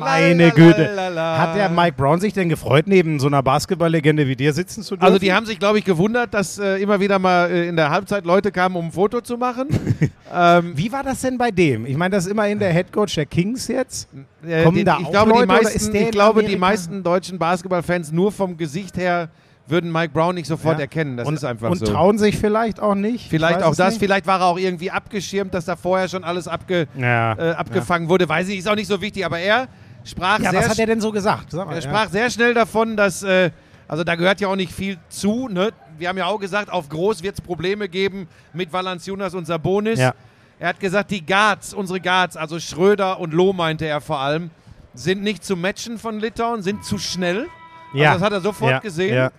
Meine 0.00 0.50
Güte. 0.50 0.90
Hat 1.38 1.56
der 1.56 1.68
Mike 1.68 1.94
Brown 1.96 2.20
sich 2.20 2.32
denn 2.32 2.48
gefreut, 2.48 2.86
neben 2.86 3.20
so 3.20 3.26
einer 3.26 3.42
Basketballlegende 3.42 4.26
wie 4.26 4.36
dir 4.36 4.52
sitzen 4.52 4.82
zu 4.82 4.96
dürfen? 4.96 5.04
Also 5.06 5.18
die 5.18 5.32
haben 5.32 5.46
sich, 5.46 5.58
glaube 5.58 5.78
ich, 5.78 5.84
gewundert, 5.84 6.34
dass 6.34 6.58
äh, 6.58 6.76
immer 6.76 7.00
wieder 7.00 7.18
mal 7.18 7.50
äh, 7.50 7.68
in 7.68 7.76
der 7.76 7.90
Halbzeit 7.90 8.24
Leute 8.24 8.50
kamen, 8.50 8.76
um 8.76 8.86
ein 8.86 8.92
Foto 8.92 9.20
zu 9.20 9.36
machen. 9.36 9.68
ähm, 10.34 10.72
Wie 10.76 10.90
war 10.90 11.02
das 11.02 11.20
denn 11.20 11.38
bei 11.38 11.50
dem? 11.50 11.86
Ich 11.86 11.96
meine, 11.96 12.14
das 12.16 12.26
ist 12.26 12.30
immerhin 12.32 12.58
der 12.58 12.72
Headcoach 12.72 13.14
der 13.14 13.26
Kings 13.26 13.68
jetzt. 13.68 14.08
äh, 14.46 14.64
Kommen 14.64 14.78
die, 14.78 14.84
da 14.84 14.98
ich 14.98 15.06
auch 15.06 15.10
glaube, 15.12 15.30
Leute 15.30 15.42
die 15.42 15.46
meisten, 15.46 15.94
ich 15.96 16.10
glaube, 16.10 16.42
die 16.44 16.56
meisten 16.56 17.02
deutschen 17.02 17.38
Basketballfans 17.38 18.12
nur 18.12 18.32
vom 18.32 18.56
Gesicht 18.56 18.96
her 18.96 19.28
würden 19.66 19.92
Mike 19.92 20.12
Brown 20.12 20.34
nicht 20.34 20.48
sofort 20.48 20.78
Ja. 20.78 20.80
erkennen. 20.80 21.16
Das 21.16 21.28
und, 21.28 21.34
ist 21.34 21.44
einfach 21.44 21.70
und 21.70 21.78
so. 21.78 21.86
trauen 21.86 22.18
sich 22.18 22.36
vielleicht 22.36 22.80
auch 22.80 22.96
nicht. 22.96 23.26
Ich 23.26 23.28
Vielleicht 23.30 23.62
auch 23.62 23.74
das, 23.74 23.90
nicht. 23.94 24.00
vielleicht 24.00 24.26
war 24.26 24.40
er 24.40 24.46
auch 24.46 24.58
irgendwie 24.58 24.90
abgeschirmt, 24.90 25.54
dass 25.54 25.64
da 25.64 25.76
vorher 25.76 26.08
schon 26.08 26.24
alles 26.24 26.48
abge, 26.48 26.88
Ja. 26.98 27.34
äh, 27.34 27.52
abgefangen 27.52 28.08
wurde. 28.08 28.28
Weiß 28.28 28.48
ich, 28.48 28.58
ist 28.58 28.68
auch 28.68 28.74
nicht 28.74 28.88
so 28.88 29.00
wichtig, 29.00 29.24
aber 29.24 29.38
er 29.38 29.68
sprach 30.04 30.38
ja, 30.40 30.50
sehr 30.50 30.60
was 30.60 30.68
hat 30.70 30.78
er 30.78 30.86
denn 30.86 31.00
so 31.00 31.12
gesagt? 31.12 31.50
Sag 31.50 31.66
mal, 31.66 31.72
Er 31.72 31.82
ja. 31.82 31.88
sprach 31.88 32.08
sehr 32.10 32.30
schnell 32.30 32.54
davon, 32.54 32.96
dass, 32.96 33.22
äh, 33.22 33.50
also 33.88 34.04
da 34.04 34.14
gehört 34.14 34.40
ja 34.40 34.48
auch 34.48 34.56
nicht 34.56 34.72
viel 34.72 34.98
zu. 35.08 35.48
Ne? 35.48 35.70
Wir 35.98 36.08
haben 36.08 36.18
ja 36.18 36.26
auch 36.26 36.38
gesagt, 36.38 36.70
auf 36.70 36.88
groß 36.88 37.22
wird 37.22 37.34
es 37.34 37.40
Probleme 37.40 37.88
geben 37.88 38.28
mit 38.52 38.72
Valanciunas 38.72 39.34
und 39.34 39.46
Sabonis. 39.46 39.98
Ja. 39.98 40.14
Er 40.58 40.68
hat 40.68 40.80
gesagt, 40.80 41.10
die 41.10 41.24
Guards, 41.24 41.72
unsere 41.72 42.00
Guards, 42.00 42.36
also 42.36 42.60
Schröder 42.60 43.18
und 43.18 43.32
Loh 43.32 43.52
meinte 43.52 43.86
er 43.86 44.00
vor 44.00 44.18
allem, 44.20 44.50
sind 44.94 45.22
nicht 45.22 45.44
zu 45.44 45.56
matchen 45.56 45.98
von 45.98 46.20
Litauen, 46.20 46.62
sind 46.62 46.84
zu 46.84 46.98
schnell. 46.98 47.46
Ja. 47.94 48.10
Also 48.10 48.20
das 48.20 48.26
hat 48.26 48.32
er 48.32 48.40
sofort 48.40 48.70
ja. 48.70 48.78
gesehen. 48.80 49.14
Ja. 49.14 49.30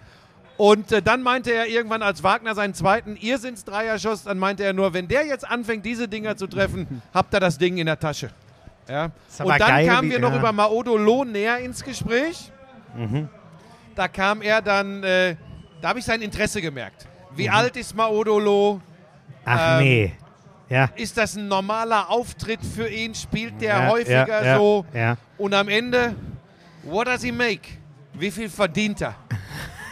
Und 0.57 0.91
äh, 0.91 1.01
dann 1.01 1.23
meinte 1.23 1.51
er 1.51 1.67
irgendwann, 1.67 2.01
als 2.03 2.23
Wagner 2.23 2.53
seinen 2.53 2.73
zweiten 2.73 3.15
Irrsinns 3.15 3.65
Dreier 3.65 3.97
schoss, 3.97 4.23
dann 4.23 4.37
meinte 4.37 4.63
er 4.63 4.73
nur, 4.73 4.93
wenn 4.93 5.07
der 5.07 5.25
jetzt 5.25 5.49
anfängt, 5.49 5.85
diese 5.85 6.07
Dinger 6.07 6.37
zu 6.37 6.47
treffen, 6.47 7.01
habt 7.13 7.33
ihr 7.33 7.39
das 7.39 7.57
Ding 7.57 7.77
in 7.77 7.87
der 7.87 7.99
Tasche. 7.99 8.29
Ja. 8.91 9.05
Und 9.39 9.59
dann 9.59 9.87
kamen 9.87 10.11
wir 10.11 10.19
noch 10.19 10.33
ja. 10.33 10.39
über 10.39 10.51
Maodo 10.51 10.97
Loh 10.97 11.23
näher 11.23 11.59
ins 11.59 11.81
Gespräch. 11.81 12.51
Da 13.95 14.07
kam 14.09 14.41
er 14.41 14.61
dann, 14.61 15.01
äh, 15.03 15.35
da 15.81 15.89
habe 15.89 15.99
ich 15.99 16.05
sein 16.05 16.21
Interesse 16.21 16.61
gemerkt. 16.61 17.07
Wie 17.33 17.49
alt 17.49 17.77
ist 17.77 17.95
Maodo 17.95 18.37
Loh? 18.37 18.81
Ach 19.45 19.79
Ähm, 19.79 19.85
nee. 19.85 20.13
Ja. 20.67 20.89
Ist 20.95 21.17
das 21.17 21.35
ein 21.35 21.47
normaler 21.47 22.09
Auftritt 22.09 22.59
für 22.63 22.87
ihn? 22.87 23.13
Spielt 23.15 23.59
der 23.61 23.77
ja, 23.77 23.87
häufiger 23.89 24.45
ja, 24.45 24.57
so? 24.57 24.85
Und 25.37 25.53
am 25.53 25.67
Ende, 25.67 26.15
what 26.83 27.07
does 27.07 27.21
he 27.21 27.31
make? 27.31 27.67
Wie 28.13 28.31
viel 28.31 28.49
verdient 28.49 29.01
er? 29.01 29.15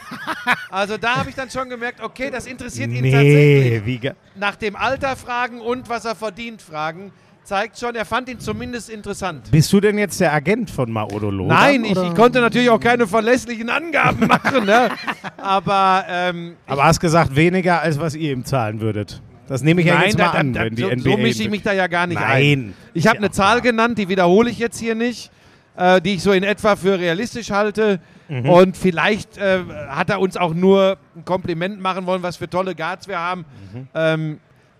also 0.69 0.97
da 0.97 1.17
habe 1.17 1.29
ich 1.29 1.35
dann 1.35 1.49
schon 1.49 1.69
gemerkt, 1.69 2.01
okay, 2.01 2.29
das 2.29 2.45
interessiert 2.45 2.91
ihn 2.91 3.01
Nee, 3.01 3.11
tatsächlich. 3.11 4.13
Nach 4.35 4.55
dem 4.55 4.75
Alter 4.75 5.15
fragen 5.15 5.61
und 5.61 5.89
was 5.89 6.05
er 6.05 6.15
verdient 6.15 6.61
fragen, 6.61 7.11
zeigt 7.49 7.79
schon, 7.79 7.95
er 7.95 8.05
fand 8.05 8.29
ihn 8.29 8.39
zumindest 8.39 8.91
interessant. 8.91 9.49
Bist 9.49 9.73
du 9.73 9.79
denn 9.79 9.97
jetzt 9.97 10.19
der 10.19 10.31
Agent 10.31 10.69
von 10.69 10.91
Maodolo? 10.91 11.47
Nein, 11.47 11.83
ich, 11.83 11.97
ich 11.97 12.15
konnte 12.15 12.41
natürlich 12.41 12.69
auch 12.69 12.79
keine 12.79 13.07
verlässlichen 13.07 13.71
Angaben 13.71 14.27
machen, 14.27 14.65
ne? 14.65 14.89
aber 15.37 16.05
ähm, 16.07 16.55
Aber 16.67 16.83
hast 16.83 16.99
gesagt, 16.99 17.35
weniger 17.35 17.81
als 17.81 17.99
was 17.99 18.13
ihr 18.13 18.33
ihm 18.33 18.45
zahlen 18.45 18.81
würdet. 18.81 19.23
Das 19.47 19.63
nehme 19.63 19.81
ich 19.81 19.87
ja 19.87 20.03
jetzt 20.03 20.15
mal 20.15 20.25
da, 20.25 20.31
da, 20.31 20.37
an, 20.37 20.53
da, 20.53 20.61
wenn 20.65 20.75
die 20.75 20.83
so, 20.83 20.89
NBA. 20.89 21.09
so 21.09 21.17
mische 21.17 21.41
ich 21.41 21.49
mich 21.49 21.63
da 21.63 21.73
ja 21.73 21.87
gar 21.87 22.05
nicht 22.05 22.21
ein. 22.21 22.59
Nein. 22.59 22.73
Ich 22.93 23.07
habe 23.07 23.17
eine 23.17 23.31
Zahl 23.31 23.61
genannt, 23.61 23.97
die 23.97 24.09
wiederhole 24.09 24.51
ich 24.51 24.59
jetzt 24.59 24.77
hier 24.77 24.93
nicht, 24.93 25.31
äh, 25.75 25.99
die 26.01 26.13
ich 26.13 26.21
so 26.21 26.31
in 26.31 26.43
etwa 26.43 26.75
für 26.75 26.99
realistisch 26.99 27.49
halte. 27.49 27.99
Mhm. 28.27 28.47
Und 28.47 28.77
vielleicht 28.77 29.39
äh, 29.39 29.61
hat 29.87 30.11
er 30.11 30.19
uns 30.19 30.37
auch 30.37 30.53
nur 30.53 30.97
ein 31.15 31.25
Kompliment 31.25 31.81
machen 31.81 32.05
wollen, 32.05 32.21
was 32.21 32.37
für 32.37 32.47
tolle 32.47 32.75
Guards 32.75 33.07
wir 33.07 33.17
haben. 33.17 33.45
Mhm. 33.73 33.87
Ähm, 33.95 34.39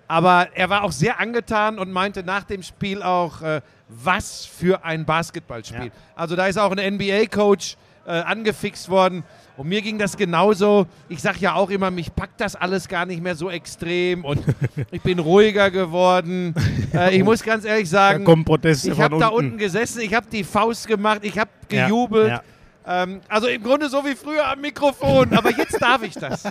aber 0.09 0.47
er 0.55 0.69
war 0.71 0.83
auch 0.83 0.91
sehr 0.91 1.19
angetan 1.19 1.77
und 1.77 1.91
meinte 1.91 2.23
nach 2.23 2.43
dem 2.43 2.63
Spiel 2.63 3.03
auch, 3.03 3.43
äh, 3.43 3.61
was 3.87 4.43
für 4.43 4.83
ein 4.83 5.05
Basketballspiel. 5.05 5.85
Ja. 5.85 5.91
Also 6.15 6.35
da 6.35 6.47
ist 6.47 6.57
auch 6.57 6.71
ein 6.75 6.95
NBA-Coach 6.95 7.77
äh, 8.07 8.11
angefixt 8.11 8.89
worden. 8.89 9.23
Und 9.55 9.67
mir 9.67 9.81
ging 9.83 9.99
das 9.99 10.17
genauso. 10.17 10.87
Ich 11.09 11.21
sage 11.21 11.37
ja 11.41 11.53
auch 11.53 11.69
immer, 11.69 11.91
mich 11.91 12.15
packt 12.15 12.41
das 12.41 12.55
alles 12.55 12.87
gar 12.87 13.05
nicht 13.05 13.21
mehr 13.21 13.35
so 13.35 13.51
extrem 13.51 14.25
und 14.25 14.41
ich 14.91 15.01
bin 15.01 15.19
ruhiger 15.19 15.69
geworden. 15.71 16.55
Äh, 16.91 17.15
ich 17.17 17.23
muss 17.23 17.43
ganz 17.43 17.65
ehrlich 17.65 17.87
sagen, 17.87 18.23
ich 18.23 18.99
habe 18.99 19.19
da 19.19 19.27
unten. 19.27 19.59
gesessen, 19.59 20.01
ich 20.01 20.15
habe 20.15 20.25
die 20.31 20.43
Faust 20.43 20.87
gemacht, 20.87 21.19
ich 21.21 21.37
habe 21.37 21.51
Ja, 21.71 21.85
gejubelt. 21.85 22.29
ja. 22.29 22.41
Ähm, 22.87 23.21
also 23.27 23.47
im 23.47 23.61
Grunde 23.61 23.89
so 23.89 24.03
wie 24.05 24.15
früher 24.15 24.47
am 24.47 24.61
Mikrofon, 24.61 25.33
aber 25.37 25.51
jetzt 25.55 25.79
darf 25.81 26.01
ich 26.03 26.13
das. 26.15 26.43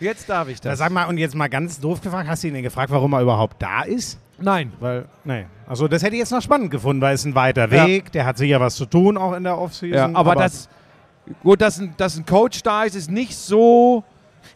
Jetzt 0.00 0.28
darf 0.28 0.48
ich 0.48 0.60
Da 0.60 0.70
das. 0.70 0.78
sag 0.78 0.90
mal, 0.90 1.04
und 1.06 1.16
jetzt 1.18 1.34
mal 1.34 1.48
ganz 1.48 1.80
doof 1.80 2.00
gefragt, 2.00 2.28
hast 2.28 2.42
du 2.42 2.48
ihn 2.48 2.54
denn 2.54 2.62
gefragt, 2.62 2.90
warum 2.90 3.12
er 3.14 3.22
überhaupt 3.22 3.62
da 3.62 3.82
ist? 3.82 4.18
Nein. 4.38 4.72
Weil, 4.80 5.06
nee. 5.24 5.46
Also 5.66 5.88
das 5.88 6.02
hätte 6.02 6.14
ich 6.14 6.20
jetzt 6.20 6.32
noch 6.32 6.42
spannend 6.42 6.70
gefunden, 6.70 7.00
weil 7.00 7.14
es 7.14 7.24
ein 7.24 7.34
weiter 7.34 7.72
Ja. 7.72 7.86
Weg, 7.86 8.12
der 8.12 8.26
hat 8.26 8.36
sicher 8.36 8.60
was 8.60 8.74
zu 8.76 8.84
tun, 8.86 9.16
auch 9.16 9.32
in 9.32 9.44
der 9.44 9.52
Ja, 9.54 9.58
Offseason. 9.58 10.16
aber, 10.16 10.34
das, 10.34 10.68
gut, 11.42 11.60
dass 11.62 11.78
ein, 11.78 11.94
dass 11.96 12.16
ein 12.18 12.26
Coach 12.26 12.62
da 12.62 12.82
ist, 12.84 12.94
ist 12.94 13.10
nicht 13.10 13.34
so 13.36 14.04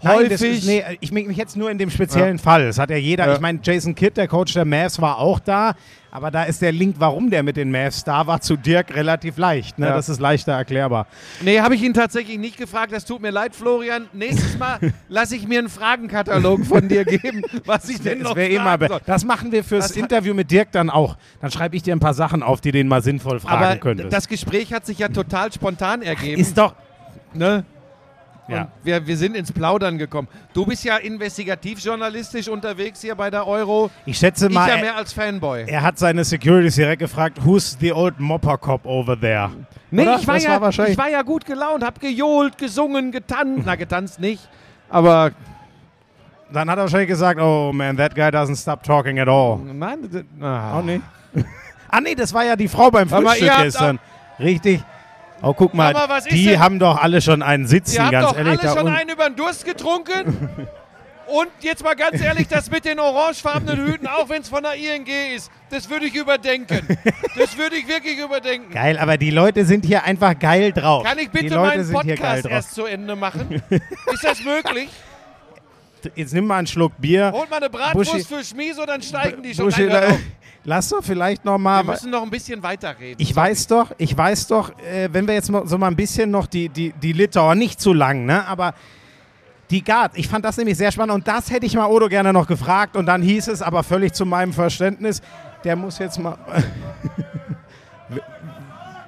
Nein, 0.03 0.17
häufig. 0.17 0.29
das 0.31 0.43
ist, 0.43 0.67
nee, 0.67 0.83
ich 1.01 1.13
mich 1.13 1.27
mich 1.27 1.37
jetzt 1.37 1.57
nur 1.57 1.71
in 1.71 1.79
dem 1.79 1.91
speziellen 1.91 2.39
Fall. 2.39 2.67
Das 2.67 2.79
hat 2.79 2.91
ja 2.91 2.97
jeder. 2.97 3.27
Ja. 3.27 3.35
Ich 3.35 3.41
meine, 3.41 3.61
Jason 3.63 3.95
Kidd, 3.95 4.17
der 4.17 4.29
Coach 4.29 4.55
der 4.55 4.65
Mavs, 4.65 5.01
war 5.01 5.19
auch 5.19 5.39
da. 5.41 5.75
Aber 6.13 6.33
da 6.33 6.43
ist 6.43 6.61
der 6.61 6.73
Link, 6.73 6.97
warum 6.99 7.31
der 7.31 7.45
mit 7.45 7.57
den 7.57 7.71
Mavs 7.71 8.03
da 8.03 8.27
war, 8.27 8.41
zu 8.41 8.57
Dirk 8.57 8.97
relativ 8.97 9.37
leicht. 9.37 9.79
Ne? 9.79 9.87
Ja. 9.87 9.95
Das 9.95 10.09
ist 10.09 10.19
leichter 10.21 10.53
erklärbar. 10.53 11.07
Nee, 11.41 11.61
habe 11.61 11.77
ich 11.77 11.83
ihn 11.83 11.95
tatsächlich 11.95 12.37
nicht 12.39 12.57
gefragt. 12.57 12.93
Das 12.93 13.05
tut 13.05 13.23
mir 13.23 13.31
leid, 13.31 13.55
Florian. 13.55 14.09
Nächstes 14.13 14.59
Mal 14.59 14.79
lasse 15.09 15.37
ich 15.37 15.47
mir 15.47 15.61
einen 15.61 15.69
Fragenkatalog 15.69 16.65
von 16.67 16.89
dir 16.89 17.05
geben, 17.05 17.43
was 17.65 17.89
ich 17.89 18.01
denn 18.01 18.23
noch 18.23 18.37
eh 18.37 18.59
mal 18.59 18.79
soll. 18.89 19.01
das 19.07 19.25
machen 19.25 19.53
wir 19.53 19.63
fürs 19.63 19.89
Das- 19.89 19.97
Interview 19.97 20.35
mit 20.35 20.51
Dirk 20.51 20.73
dann 20.73 20.91
auch. 20.91 21.17
Dann 21.41 21.51
schreibe 21.53 21.77
ich 21.77 21.83
dir 21.85 21.95
ein 21.95 22.01
paar 22.01 22.15
Sachen 22.15 22.43
auf, 22.43 22.61
die 22.61 22.73
den 22.73 22.89
mal 22.89 23.03
sinnvoll 23.03 23.39
fragen 23.39 23.65
Aber 23.65 23.77
könntest. 23.77 24.13
das 24.13 24.27
Gespräch 24.27 24.73
hat 24.73 24.87
sich 24.87 24.99
ja 24.99 25.09
total 25.09 25.53
spontan 25.53 26.03
ergeben. 26.03 26.41
ist 26.41 26.59
doch. 26.59 26.75
ne? 27.35 27.65
Ja. 28.51 28.63
Und 28.63 28.69
wir, 28.83 29.07
wir 29.07 29.17
sind 29.17 29.37
ins 29.37 29.53
Plaudern 29.53 29.99
gekommen. 29.99 30.29
Du 30.53 30.67
bist 30.67 30.85
ja 30.85 30.97
investigativjournalistisch 30.97 32.49
unterwegs 32.49 33.01
hier 33.01 33.15
bei 33.15 33.31
der 33.31 33.47
Euro. 33.47 33.91
Ich 34.07 34.19
schätze 34.19 34.49
Ich 34.49 34.55
mal, 34.55 34.69
ja 34.69 34.77
er, 34.77 34.81
mehr 34.81 34.97
als 34.97 35.13
Fanboy. 35.13 35.65
er 35.67 35.83
hat 35.83 35.99
seine 35.99 36.25
Securities 36.25 36.75
direkt 36.77 37.01
gefragt, 37.01 37.39
who's 37.45 37.77
the 37.81 37.93
old 37.93 38.19
Mopper 38.19 38.59
Cop 38.59 38.85
over 38.87 39.19
there? 39.19 39.51
Nee, 39.91 40.03
Oder? 40.03 40.19
ich 40.21 40.27
war, 40.27 40.35
Das 40.35 40.45
ja, 40.45 40.61
war 40.61 40.89
ich 40.89 40.99
war 40.99 41.09
ja 41.11 41.23
gut 41.23 41.45
gelaunt, 41.45 41.85
hab 41.85 42.01
gejohlt, 42.01 42.57
gesungen, 42.59 43.11
getanzt. 43.13 43.63
Na, 43.65 43.75
getanzt 43.75 44.21
nicht. 44.21 44.49
Aber 44.89 45.33
Dann 46.53 46.69
hat 46.71 46.79
er 46.79 46.83
wahrscheinlich 46.83 47.09
gesagt, 47.09 47.41
oh 47.41 47.73
man, 47.73 47.97
that 47.97 48.15
guy 48.15 48.29
doesn't 48.29 48.61
stop 48.61 48.83
talking 48.83 49.19
at 49.21 49.29
all. 49.29 49.59
nein, 49.59 50.27
ah. 50.41 50.79
Auch 50.79 50.83
nicht. 50.83 51.03
ah 51.89 52.01
nee, 52.01 52.15
das 52.15 52.33
war 52.35 52.45
ja 52.45 52.57
die 52.57 52.69
Frau 52.69 52.91
beim 52.91 53.09
Frühstück 53.09 53.51
gestern. 53.63 53.99
Richtig. 54.39 54.83
Oh, 55.43 55.55
guck 55.55 55.75
mal, 55.75 55.93
ist 56.19 56.31
die 56.31 56.59
haben 56.59 56.79
doch 56.79 56.99
alle 57.01 57.21
schon 57.21 57.43
einen 57.43 57.67
Sitzen, 57.67 58.01
habt 58.01 58.13
ganz 58.13 58.29
doch 58.29 58.37
ehrlich. 58.37 58.61
alle 58.61 58.79
schon 58.79 58.89
einen 58.89 59.11
über 59.11 59.29
den 59.29 59.37
Durst 59.37 59.65
getrunken. 59.65 60.69
Und 61.27 61.49
jetzt 61.61 61.85
mal 61.85 61.95
ganz 61.95 62.21
ehrlich, 62.21 62.49
das 62.49 62.71
mit 62.73 62.85
den 62.85 62.99
orangefarbenen 62.99 63.87
Hüten, 63.87 64.09
auch 64.09 64.29
wenn 64.29 64.43
es 64.43 64.49
von 64.49 64.65
der 64.65 64.75
ING 64.75 65.07
ist, 65.37 65.49
das 65.71 65.89
würde 65.89 66.07
ich 66.07 66.15
überdenken. 66.17 66.99
Das 67.39 67.57
würde 67.57 67.77
ich 67.77 67.87
wirklich 67.87 68.19
überdenken. 68.19 68.73
Geil, 68.73 68.99
aber 68.99 69.17
die 69.17 69.31
Leute 69.31 69.65
sind 69.65 69.85
hier 69.85 70.03
einfach 70.03 70.37
geil 70.37 70.73
drauf. 70.73 71.05
Kann 71.05 71.19
ich 71.19 71.31
die 71.31 71.43
bitte 71.43 71.57
meinen 71.57 71.89
Podcast 71.93 72.47
erst 72.47 72.75
zu 72.75 72.85
Ende 72.85 73.15
machen? 73.15 73.63
Ist 73.71 74.25
das 74.25 74.43
möglich? 74.43 74.89
Jetzt 76.15 76.33
nimm 76.35 76.47
mal 76.47 76.59
einen 76.59 76.67
Schluck 76.67 76.93
Bier. 76.99 77.31
Holt 77.35 77.51
mal 77.51 77.57
eine 77.57 77.71
Bratwurst 77.71 78.13
Buschi- 78.13 78.27
für 78.27 78.45
Schmies 78.45 78.77
oder 78.79 78.87
dann 78.89 79.03
steigen 79.03 79.43
die 79.43 79.55
schon. 79.55 79.67
Buschi, 79.67 79.87
Nein, 79.87 80.19
lass 80.65 80.89
doch 80.89 81.03
vielleicht 81.03 81.45
noch 81.45 81.59
mal. 81.59 81.85
Wir 81.85 81.93
müssen 81.93 82.11
noch 82.11 82.23
ein 82.23 82.31
bisschen 82.31 82.63
weiterreden. 82.63 83.17
Ich 83.19 83.35
weiß 83.35 83.67
doch, 83.69 83.91
ich 83.99 84.17
weiß 84.17 84.47
doch, 84.49 84.71
äh, 84.79 85.09
wenn 85.13 85.27
wir 85.27 85.35
jetzt 85.35 85.51
mal 85.51 85.67
so 85.67 85.79
mal 85.79 85.89
ein 85.89 85.97
bisschen 85.97 86.31
noch 86.31 86.47
die, 86.47 86.69
die, 86.69 86.93
die 86.93 87.13
Litauer, 87.13 87.55
nicht 87.55 87.81
zu 87.81 87.93
lang, 87.93 88.25
ne? 88.27 88.47
Aber 88.47 88.75
die 89.71 89.85
Guard, 89.85 90.13
ich 90.17 90.27
fand 90.29 90.45
das 90.45 90.57
nämlich 90.57 90.77
sehr 90.77 90.91
spannend 90.91 91.15
und 91.15 91.29
das 91.29 91.51
hätte 91.51 91.65
ich 91.65 91.75
mal 91.75 91.87
Odo 91.87 92.09
gerne 92.09 92.33
noch 92.33 92.47
gefragt 92.49 92.97
und 92.97 93.07
dann 93.07 93.23
hieß 93.23 93.49
es 93.49 93.63
aber 93.63 93.83
völlig 93.85 94.13
zu 94.13 94.27
meinem 94.27 94.53
Verständnis, 94.53 95.23
der 95.65 95.77
muss 95.77 95.99
jetzt 95.99 96.19
mal. 96.19 96.37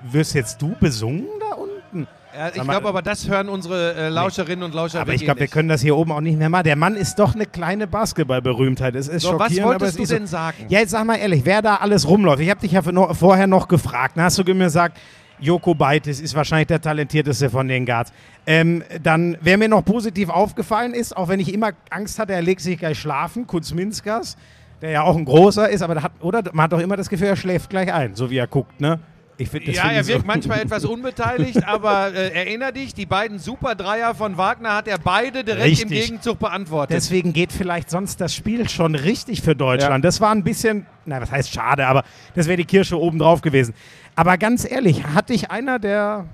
Wirst 0.04 0.34
jetzt 0.34 0.60
du 0.60 0.74
besungen? 0.78 1.26
Ja, 2.34 2.48
ich 2.48 2.62
glaube 2.62 2.88
aber, 2.88 3.02
das 3.02 3.28
hören 3.28 3.48
unsere 3.48 3.94
äh, 3.94 4.08
Lauscherinnen 4.08 4.64
und 4.64 4.74
Lauscher 4.74 5.00
Aber 5.00 5.08
ich 5.12 5.20
wirklich 5.20 5.26
glaube, 5.26 5.40
wir 5.40 5.46
können 5.48 5.68
das 5.68 5.82
hier 5.82 5.96
oben 5.96 6.12
auch 6.12 6.20
nicht 6.20 6.38
mehr 6.38 6.48
machen. 6.48 6.64
Der 6.64 6.76
Mann 6.76 6.96
ist 6.96 7.16
doch 7.16 7.34
eine 7.34 7.44
kleine 7.46 7.86
Basketballberühmtheit. 7.86 8.94
Es 8.94 9.08
ist 9.08 9.22
So, 9.22 9.38
was 9.38 9.48
schockierend, 9.52 9.58
es 9.58 9.64
wolltest 9.80 9.98
du 9.98 10.02
ist 10.02 10.08
so. 10.08 10.14
denn 10.14 10.26
sagen? 10.26 10.66
Ja, 10.68 10.78
jetzt 10.80 10.90
sag 10.90 11.04
mal 11.04 11.16
ehrlich, 11.16 11.42
wer 11.44 11.60
da 11.60 11.76
alles 11.76 12.08
rumläuft. 12.08 12.40
Ich 12.40 12.48
habe 12.48 12.60
dich 12.60 12.72
ja 12.72 12.80
noch, 12.90 13.14
vorher 13.14 13.46
noch 13.46 13.68
gefragt. 13.68 14.16
Dann 14.16 14.24
hast 14.24 14.38
du 14.38 14.44
mir 14.54 14.64
gesagt, 14.64 14.98
Joko 15.40 15.74
Beitis 15.74 16.20
ist 16.20 16.34
wahrscheinlich 16.34 16.68
der 16.68 16.80
talentierteste 16.80 17.50
von 17.50 17.68
den 17.68 17.84
Guards. 17.84 18.12
Ähm, 18.46 18.82
dann, 19.02 19.36
wer 19.40 19.58
mir 19.58 19.68
noch 19.68 19.84
positiv 19.84 20.28
aufgefallen 20.28 20.94
ist, 20.94 21.16
auch 21.16 21.28
wenn 21.28 21.40
ich 21.40 21.52
immer 21.52 21.72
Angst 21.90 22.18
hatte, 22.18 22.32
er 22.32 22.42
legt 22.42 22.60
sich 22.60 22.78
gleich 22.78 22.98
schlafen, 22.98 23.46
Kuzminskas, 23.46 24.36
der 24.80 24.90
ja 24.90 25.02
auch 25.02 25.16
ein 25.16 25.24
großer 25.24 25.68
ist, 25.68 25.82
aber 25.82 25.94
der 25.94 26.04
hat, 26.04 26.12
oder 26.20 26.42
man 26.52 26.64
hat 26.64 26.72
doch 26.72 26.80
immer 26.80 26.96
das 26.96 27.08
Gefühl, 27.08 27.26
er 27.28 27.36
schläft 27.36 27.70
gleich 27.70 27.92
ein, 27.92 28.14
so 28.14 28.30
wie 28.30 28.38
er 28.38 28.46
guckt, 28.46 28.80
ne? 28.80 29.00
Ich 29.42 29.50
find, 29.50 29.66
das 29.68 29.76
Ja, 29.76 29.90
er 29.90 30.06
wirkt 30.06 30.20
so. 30.22 30.26
manchmal 30.26 30.60
etwas 30.60 30.84
unbeteiligt, 30.84 31.64
aber 31.66 32.14
äh, 32.14 32.28
erinner 32.30 32.72
dich, 32.72 32.94
die 32.94 33.06
beiden 33.06 33.38
Super 33.38 33.74
Dreier 33.74 34.14
von 34.14 34.36
Wagner 34.36 34.74
hat 34.74 34.88
er 34.88 34.98
beide 34.98 35.44
direkt 35.44 35.82
im 35.82 35.88
Richtig. 35.88 36.06
Gegenzug 36.06 36.38
beantwortet. 36.38 36.96
Deswegen 36.96 37.32
geht 37.32 37.52
vielleicht 37.52 37.90
sonst 37.90 38.20
das 38.20 38.34
Spiel 38.34 38.68
schon 38.68 38.94
richtig 38.94 39.42
für 39.42 39.54
Deutschland. 39.56 40.04
Das 40.04 40.20
war 40.20 40.32
ein 40.32 40.44
bisschen, 40.44 40.86
na, 41.04 41.20
was 41.20 41.30
heißt 41.30 41.52
schade, 41.52 41.86
aber 41.86 42.04
das 42.34 42.46
wäre 42.46 42.56
die 42.56 42.64
Kirsche 42.64 42.98
oben 42.98 43.18
drauf 43.18 43.40
gewesen. 43.42 43.74
Aber 44.14 44.38
ganz 44.38 44.70
ehrlich, 44.70 45.04
hat 45.04 45.30
dich 45.30 45.50
einer 45.50 45.78
der 45.78 46.26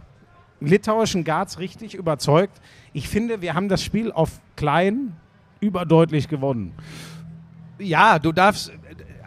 litauischen 0.60 1.24
Guards 1.24 1.58
richtig 1.58 1.94
überzeugt? 1.94 2.60
Ich 2.92 3.08
finde, 3.08 3.40
wir 3.40 3.54
haben 3.54 3.68
das 3.68 3.82
Spiel 3.82 4.12
auf 4.12 4.40
klein 4.56 5.16
überdeutlich 5.60 6.28
gewonnen. 6.28 6.72
ja, 7.78 8.18
du 8.18 8.32
darfst, 8.32 8.72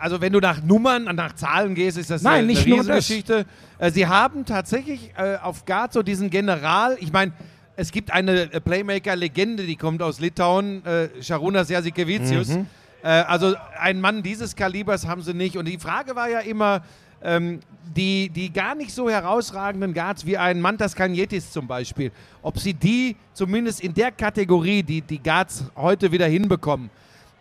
also 0.02 0.20
wenn 0.20 0.34
du 0.34 0.40
nach 0.40 0.64
Nummern, 0.64 1.04
nach 1.16 1.36
Zahlen 1.36 1.76
gehst, 1.76 1.98
ist 1.98 2.10
das 2.10 2.24
Nein, 2.24 2.40
eine, 2.40 2.48
nicht 2.48 2.66
eine 2.66 2.76
nur 2.76 2.78
das. 2.80 2.88
Riesengeschichte. 2.88 3.46
Äh, 3.78 3.92
Sie 3.92 4.08
haben 4.08 4.46
tatsächlich 4.46 5.12
äh, 5.16 5.38
auf 5.38 5.66
Guard 5.66 5.94
so 5.94 6.02
diesen 6.02 6.30
General, 6.30 6.98
ich 7.00 7.14
meine, 7.14 7.34
es 7.76 7.92
gibt 7.92 8.12
eine 8.12 8.52
äh, 8.52 8.60
Playmaker-Legende, 8.60 9.66
die 9.66 9.76
kommt 9.76 10.02
aus 10.02 10.20
Litauen, 10.20 10.84
äh, 10.86 11.10
Sharunas 11.22 11.70
Jasikevicius. 11.70 12.50
Mhm. 12.50 12.68
Äh, 13.04 13.08
also 13.08 13.56
einen 13.80 14.02
Mann 14.02 14.24
dieses 14.24 14.56
Kalibers 14.56 15.08
haben 15.08 15.22
sie 15.22 15.34
nicht. 15.34 15.56
Und 15.58 15.68
die 15.68 15.78
Frage 15.78 16.16
war 16.16 16.30
ja 16.30 16.40
immer, 16.40 16.82
ähm, 17.24 17.60
die, 17.96 18.30
die 18.30 18.52
gar 18.52 18.76
nicht 18.76 18.92
so 18.92 19.10
herausragenden 19.10 19.94
Guards 19.94 20.26
wie 20.26 20.38
ein 20.38 20.62
Mantas 20.62 20.96
Kanyetis 20.96 21.52
zum 21.52 21.68
Beispiel, 21.68 22.12
ob 22.42 22.58
sie 22.58 22.74
die 22.74 23.16
zumindest 23.34 23.82
in 23.82 23.94
der 23.94 24.12
Kategorie, 24.12 24.82
die 24.82 25.02
die 25.02 25.22
Guards 25.22 25.66
heute 25.76 26.12
wieder 26.12 26.28
hinbekommen, 26.28 26.90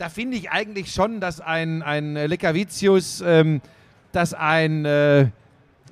da 0.01 0.09
finde 0.09 0.37
ich 0.39 0.51
eigentlich 0.51 0.93
schon, 0.93 1.21
dass 1.21 1.41
ein, 1.43 1.83
ein 1.83 2.17
äh, 2.17 2.27
Lekavicius, 2.27 3.23
ähm, 3.25 3.61
dass 4.13 4.33
ein 4.33 4.85
äh, 4.87 5.27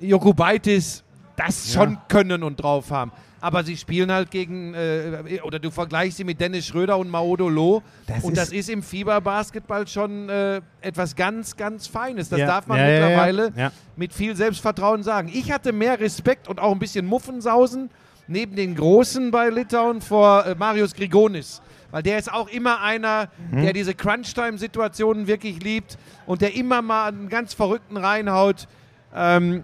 Jokubaitis 0.01 1.03
das 1.35 1.73
Ja. 1.73 1.81
schon 1.83 1.97
können 2.07 2.43
und 2.43 2.57
drauf 2.61 2.91
haben. 2.91 3.11
Aber 3.41 3.63
sie 3.63 3.77
spielen 3.77 4.11
halt 4.11 4.31
gegen, 4.31 4.73
äh, 4.73 5.39
oder 5.43 5.59
du 5.59 5.71
vergleichst 5.71 6.17
sie 6.17 6.25
mit 6.25 6.41
Dennis 6.41 6.65
Schröder 6.67 6.97
und 6.97 7.09
Maodo 7.09 7.47
Loh. 7.47 7.81
Das 8.07 8.23
und 8.23 8.33
ist- 8.33 8.37
das 8.41 8.51
ist 8.51 8.69
im 8.69 8.83
Fieberbasketball 8.83 9.87
schon 9.87 10.27
äh, 10.27 10.59
etwas 10.81 11.15
ganz, 11.15 11.55
ganz 11.55 11.87
Feines. 11.87 12.27
Das 12.27 12.39
Ja, 12.39 12.47
darf 12.47 12.67
man 12.67 12.77
ja, 12.79 12.85
ja, 12.87 12.91
ja, 12.91 12.99
mittlerweile 13.07 13.53
ja. 13.55 13.71
mit 13.95 14.11
viel 14.11 14.35
Selbstvertrauen 14.35 15.03
sagen. 15.03 15.29
Ich 15.33 15.51
hatte 15.51 15.71
mehr 15.71 15.99
Respekt 15.99 16.49
und 16.49 16.59
auch 16.59 16.73
ein 16.73 16.79
bisschen 16.79 17.05
Muffensausen 17.05 17.89
neben 18.27 18.55
den 18.57 18.75
Großen 18.75 19.31
bei 19.31 19.49
Litauen 19.49 20.01
vor 20.01 20.45
äh, 20.45 20.55
Marius 20.55 20.93
Grigonis. 20.93 21.61
Weil 21.91 22.03
der 22.03 22.17
ist 22.19 22.31
auch 22.31 22.47
immer 22.47 22.81
einer, 22.81 23.29
Mhm. 23.51 23.63
der 23.63 23.73
diese 23.73 23.93
Crunch-Time-Situationen 23.95 25.27
wirklich 25.27 25.61
liebt 25.63 25.97
und 26.25 26.41
der 26.41 26.55
immer 26.55 26.81
mal 26.81 27.07
einen 27.09 27.29
ganz 27.29 27.53
Verrückten 27.53 27.97
reinhaut. 27.97 28.67
Ähm, 29.15 29.63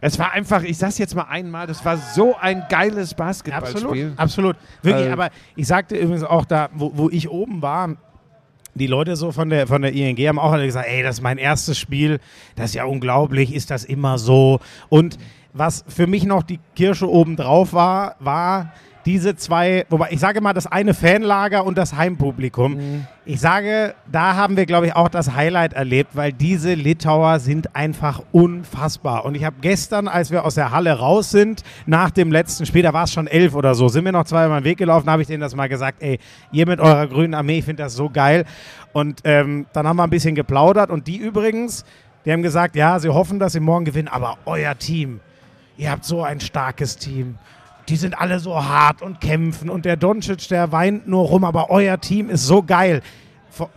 es 0.00 0.18
war 0.18 0.32
einfach, 0.32 0.62
ich 0.64 0.76
sag's 0.76 0.98
jetzt 0.98 1.14
mal 1.14 1.22
einmal, 1.28 1.66
das 1.66 1.84
war 1.84 1.96
so 1.96 2.36
ein 2.38 2.64
geiles 2.68 3.14
Basketballspiel. 3.14 3.84
Absolut, 3.84 4.18
absolut. 4.18 4.56
Wirklich, 4.82 5.06
Äh, 5.06 5.12
aber 5.12 5.30
ich 5.56 5.66
sagte 5.66 5.96
übrigens 5.96 6.24
auch 6.24 6.44
da, 6.44 6.68
wo, 6.74 6.90
wo 6.94 7.08
ich 7.10 7.30
oben 7.30 7.62
war, 7.62 7.96
die 8.74 8.88
Leute 8.88 9.14
so 9.14 9.30
von 9.30 9.48
der, 9.50 9.68
von 9.68 9.82
der 9.82 9.92
ING 9.92 10.18
haben 10.28 10.38
auch 10.40 10.50
alle 10.52 10.66
gesagt, 10.66 10.88
ey, 10.88 11.02
das 11.04 11.16
ist 11.16 11.22
mein 11.22 11.38
erstes 11.38 11.78
Spiel, 11.78 12.18
das 12.56 12.70
ist 12.70 12.74
ja 12.74 12.84
unglaublich, 12.84 13.54
ist 13.54 13.70
das 13.70 13.84
immer 13.84 14.18
so? 14.18 14.58
Und 14.88 15.16
was 15.52 15.84
für 15.86 16.08
mich 16.08 16.24
noch 16.24 16.42
die 16.42 16.58
Kirsche 16.74 17.08
oben 17.08 17.36
drauf 17.36 17.72
war, 17.72 18.16
war 18.18 18.72
diese 19.06 19.36
zwei, 19.36 19.84
wobei 19.90 20.08
ich 20.10 20.20
sage 20.20 20.40
mal 20.40 20.52
das 20.52 20.66
eine 20.66 20.94
Fanlager 20.94 21.64
und 21.64 21.76
das 21.76 21.94
Heimpublikum. 21.94 23.06
Ich 23.26 23.40
sage, 23.40 23.94
da 24.10 24.34
haben 24.34 24.56
wir, 24.56 24.66
glaube 24.66 24.86
ich, 24.86 24.96
auch 24.96 25.08
das 25.08 25.34
Highlight 25.34 25.72
erlebt, 25.72 26.10
weil 26.14 26.32
diese 26.32 26.74
Litauer 26.74 27.38
sind 27.38 27.74
einfach 27.74 28.22
unfassbar. 28.32 29.24
Und 29.24 29.34
ich 29.34 29.44
habe 29.44 29.56
gestern, 29.60 30.08
als 30.08 30.30
wir 30.30 30.44
aus 30.44 30.54
der 30.56 30.70
Halle 30.70 30.92
raus 30.92 31.30
sind, 31.30 31.62
nach 31.86 32.10
dem 32.10 32.32
letzten 32.32 32.66
Spiel, 32.66 32.82
da 32.82 32.92
war 32.92 33.04
es 33.04 33.12
schon 33.12 33.26
elf 33.26 33.54
oder 33.54 33.74
so, 33.74 33.88
sind 33.88 34.04
wir 34.04 34.12
noch 34.12 34.24
zweimal 34.24 34.60
den 34.60 34.64
Weg 34.64 34.78
gelaufen, 34.78 35.08
habe 35.08 35.22
ich 35.22 35.28
denen 35.28 35.40
das 35.40 35.54
mal 35.54 35.68
gesagt, 35.68 36.02
ey, 36.02 36.18
ihr 36.52 36.66
mit 36.66 36.80
eurer 36.80 37.06
grünen 37.06 37.34
Armee, 37.34 37.58
ich 37.58 37.64
finde 37.64 37.82
das 37.82 37.94
so 37.94 38.10
geil. 38.10 38.44
Und 38.92 39.20
ähm, 39.24 39.66
dann 39.72 39.86
haben 39.86 39.96
wir 39.96 40.04
ein 40.04 40.10
bisschen 40.10 40.34
geplaudert 40.34 40.90
und 40.90 41.06
die 41.06 41.16
übrigens, 41.16 41.84
die 42.24 42.32
haben 42.32 42.42
gesagt, 42.42 42.76
ja, 42.76 42.98
sie 42.98 43.08
hoffen, 43.08 43.38
dass 43.38 43.52
sie 43.52 43.60
morgen 43.60 43.84
gewinnen, 43.84 44.08
aber 44.08 44.38
euer 44.46 44.76
Team, 44.78 45.20
ihr 45.76 45.90
habt 45.90 46.04
so 46.04 46.22
ein 46.22 46.40
starkes 46.40 46.96
Team. 46.96 47.36
Die 47.88 47.96
sind 47.96 48.18
alle 48.18 48.38
so 48.40 48.54
hart 48.64 49.02
und 49.02 49.20
kämpfen 49.20 49.68
und 49.68 49.84
der 49.84 49.96
Doncic, 49.96 50.48
der 50.48 50.72
weint 50.72 51.06
nur 51.06 51.24
rum, 51.26 51.44
aber 51.44 51.70
euer 51.70 52.00
Team 52.00 52.30
ist 52.30 52.46
so 52.46 52.62
geil. 52.62 53.02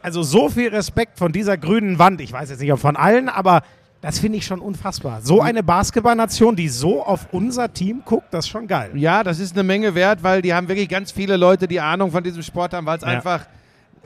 Also 0.01 0.23
so 0.23 0.49
viel 0.49 0.69
Respekt 0.69 1.19
von 1.19 1.31
dieser 1.31 1.57
grünen 1.57 1.99
Wand. 1.99 2.21
Ich 2.21 2.31
weiß 2.31 2.49
jetzt 2.49 2.61
nicht, 2.61 2.71
ob 2.73 2.79
von 2.79 2.95
allen, 2.95 3.29
aber 3.29 3.61
das 4.01 4.19
finde 4.19 4.37
ich 4.37 4.45
schon 4.45 4.59
unfassbar. 4.59 5.19
So 5.21 5.41
eine 5.41 5.61
Basketballnation, 5.61 6.55
die 6.55 6.69
so 6.69 7.03
auf 7.03 7.27
unser 7.31 7.71
Team 7.73 8.01
guckt, 8.05 8.27
das 8.31 8.45
ist 8.45 8.49
schon 8.49 8.67
geil. 8.67 8.91
Ja, 8.95 9.23
das 9.23 9.39
ist 9.39 9.53
eine 9.55 9.63
Menge 9.63 9.93
wert, 9.93 10.23
weil 10.23 10.41
die 10.41 10.53
haben 10.53 10.67
wirklich 10.67 10.87
ganz 10.87 11.11
viele 11.11 11.35
Leute, 11.35 11.67
die 11.67 11.79
Ahnung 11.79 12.11
von 12.11 12.23
diesem 12.23 12.41
Sport 12.43 12.73
haben, 12.73 12.85
weil 12.85 12.97
es 12.97 13.03
Ja. 13.03 13.09
einfach 13.09 13.45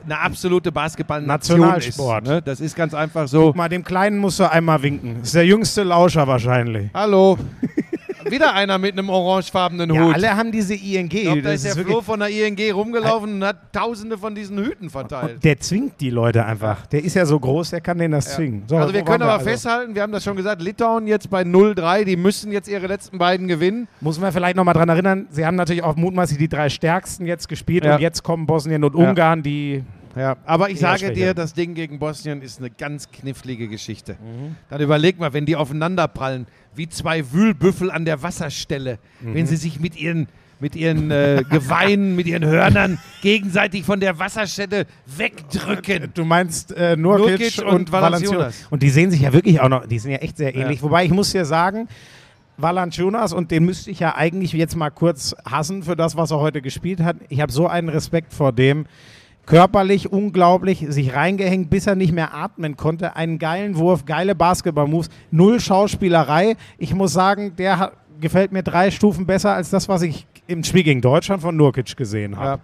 eine 0.04 0.18
absolute 0.18 0.72
Basketball-Nation 0.72 1.60
Nationalsport. 1.60 2.24
ist. 2.24 2.28
Ne? 2.28 2.42
Das 2.42 2.60
ist 2.60 2.74
ganz 2.74 2.92
einfach 2.92 3.28
so. 3.28 3.46
Guck 3.46 3.56
mal, 3.56 3.68
dem 3.68 3.84
Kleinen 3.84 4.18
musst 4.18 4.40
du 4.40 4.50
einmal 4.50 4.82
winken. 4.82 5.18
Das 5.20 5.28
ist 5.28 5.34
der 5.36 5.46
jüngste 5.46 5.84
Lauscher 5.84 6.26
wahrscheinlich. 6.26 6.90
Hallo. 6.92 7.38
Wieder 8.32 8.54
einer 8.54 8.78
mit 8.78 8.92
einem 8.98 9.08
orangefarbenen 9.10 9.94
Ja, 9.94 10.04
Hut. 10.06 10.14
alle 10.14 10.36
haben 10.36 10.50
diese 10.50 10.74
ING. 10.74 11.10
ich 11.12 11.22
glaube, 11.22 11.42
da 11.42 11.50
Das 11.50 11.64
ist 11.64 11.76
der 11.76 11.82
ist 11.82 11.88
Flo 11.88 12.00
von 12.00 12.18
der 12.18 12.30
ING 12.30 12.58
rumgelaufen 12.72 13.34
und 13.34 13.44
hat 13.44 13.72
tausende 13.72 14.18
von 14.18 14.34
diesen 14.34 14.58
Hüten 14.58 14.90
verteilt. 14.90 15.44
der 15.44 15.60
zwingt 15.60 16.00
die 16.00 16.10
Leute 16.10 16.44
einfach. 16.44 16.86
Der 16.86 17.04
ist 17.04 17.14
ja 17.14 17.24
so 17.26 17.38
groß, 17.38 17.70
der 17.70 17.80
kann 17.80 17.98
denen 17.98 18.12
das 18.12 18.34
zwingen. 18.34 18.64
So, 18.66 18.76
also 18.76 18.92
wir 18.94 19.02
können 19.04 19.22
aber 19.22 19.34
also? 19.34 19.44
festhalten, 19.44 19.94
wir 19.94 20.02
haben 20.02 20.12
das 20.12 20.24
schon 20.24 20.36
gesagt, 20.36 20.62
Litauen 20.62 21.06
jetzt 21.06 21.30
bei 21.30 21.42
0-3, 21.42 22.04
die 22.04 22.16
müssen 22.16 22.50
jetzt 22.52 22.68
ihre 22.68 22.86
letzten 22.86 23.18
beiden 23.18 23.46
gewinnen. 23.48 23.86
Muss 24.00 24.18
man 24.18 24.32
vielleicht 24.32 24.56
nochmal 24.56 24.74
dran 24.74 24.88
erinnern, 24.88 25.26
sie 25.30 25.44
haben 25.46 25.56
natürlich 25.56 25.82
auch 25.82 25.96
mutmaßlich 25.96 26.38
die 26.38 26.48
drei 26.48 26.68
stärksten 26.70 27.26
jetzt 27.26 27.48
gespielt 27.48 27.84
Ja. 27.84 27.96
und 27.96 28.00
jetzt 28.00 28.22
kommen 28.22 28.46
Bosnien 28.46 28.82
und 28.82 28.96
Ja. 28.98 29.08
Ungarn, 29.10 29.42
die. 29.42 29.84
Ja, 30.14 30.36
aber 30.44 30.68
ich 30.68 30.78
sage 30.78 30.98
schwächer. 30.98 31.12
dir, 31.14 31.32
das 31.34 31.54
Ding 31.54 31.72
gegen 31.72 31.98
Bosnien 31.98 32.42
ist 32.42 32.58
eine 32.58 32.68
ganz 32.68 33.10
knifflige 33.10 33.66
Geschichte. 33.66 34.16
Dann 34.68 34.80
überleg 34.82 35.18
mal, 35.18 35.32
wenn 35.32 35.46
die 35.46 35.56
aufeinanderprallen, 35.56 36.46
wie 36.74 36.88
zwei 36.88 37.32
Wühlbüffel 37.32 37.90
an 37.90 38.04
der 38.04 38.22
Wasserstelle, 38.22 38.98
wenn 39.20 39.46
sie 39.46 39.56
sich 39.56 39.80
mit 39.80 39.96
ihren 39.96 40.28
mit 40.62 40.76
ihren 40.76 41.10
äh, 41.10 41.42
Geweinen, 41.50 42.14
mit 42.14 42.28
ihren 42.28 42.44
Hörnern 42.44 42.98
gegenseitig 43.20 43.84
von 43.84 43.98
der 43.98 44.20
Wasserstelle 44.20 44.86
wegdrücken. 45.06 46.12
Du 46.14 46.24
meinst 46.24 46.72
äh, 46.72 46.96
Nurkic, 46.96 47.58
und, 47.58 47.66
und 47.66 47.92
Valanciunas. 47.92 48.68
Und 48.70 48.82
die 48.84 48.90
sehen 48.90 49.10
sich 49.10 49.22
ja 49.22 49.32
wirklich 49.32 49.60
auch 49.60 49.68
noch, 49.68 49.86
die 49.86 49.98
sind 49.98 50.12
ja 50.12 50.18
echt 50.18 50.36
sehr 50.36 50.54
ähnlich. 50.54 50.80
Wobei 50.80 51.04
ich 51.04 51.10
muss 51.10 51.32
dir 51.32 51.44
sagen, 51.44 51.88
Valanciunas, 52.58 53.32
und 53.32 53.50
den 53.50 53.64
müsste 53.64 53.90
ich 53.90 53.98
ja 53.98 54.14
eigentlich 54.14 54.52
jetzt 54.52 54.76
mal 54.76 54.90
kurz 54.90 55.34
hassen 55.44 55.82
für 55.82 55.96
das, 55.96 56.16
was 56.16 56.30
er 56.30 56.38
heute 56.38 56.62
gespielt 56.62 57.00
hat. 57.00 57.16
Ich 57.28 57.40
habe 57.40 57.50
so 57.50 57.66
einen 57.66 57.88
Respekt 57.88 58.32
vor 58.32 58.52
dem. 58.52 58.86
Körperlich 59.46 60.10
unglaublich, 60.12 60.86
sich 60.88 61.14
reingehängt, 61.14 61.68
bis 61.68 61.86
er 61.86 61.96
nicht 61.96 62.12
mehr 62.12 62.32
atmen 62.32 62.76
konnte. 62.76 63.16
Einen 63.16 63.38
geilen 63.38 63.76
Wurf, 63.76 64.04
geile 64.04 64.34
Basketball-Moves, 64.34 65.08
null 65.30 65.58
Schauspielerei. 65.58 66.56
Ich 66.78 66.94
muss 66.94 67.12
sagen, 67.12 67.56
der 67.56 67.78
hat, 67.78 67.92
gefällt 68.20 68.52
mir 68.52 68.62
drei 68.62 68.90
Stufen 68.92 69.26
besser 69.26 69.52
als 69.54 69.70
das, 69.70 69.88
was 69.88 70.02
ich 70.02 70.26
im 70.46 70.62
Spiel 70.62 70.84
gegen 70.84 71.00
Deutschland 71.00 71.42
von 71.42 71.56
Nurkic 71.56 71.96
gesehen 71.96 72.36
habe. 72.36 72.46
Ja. 72.46 72.58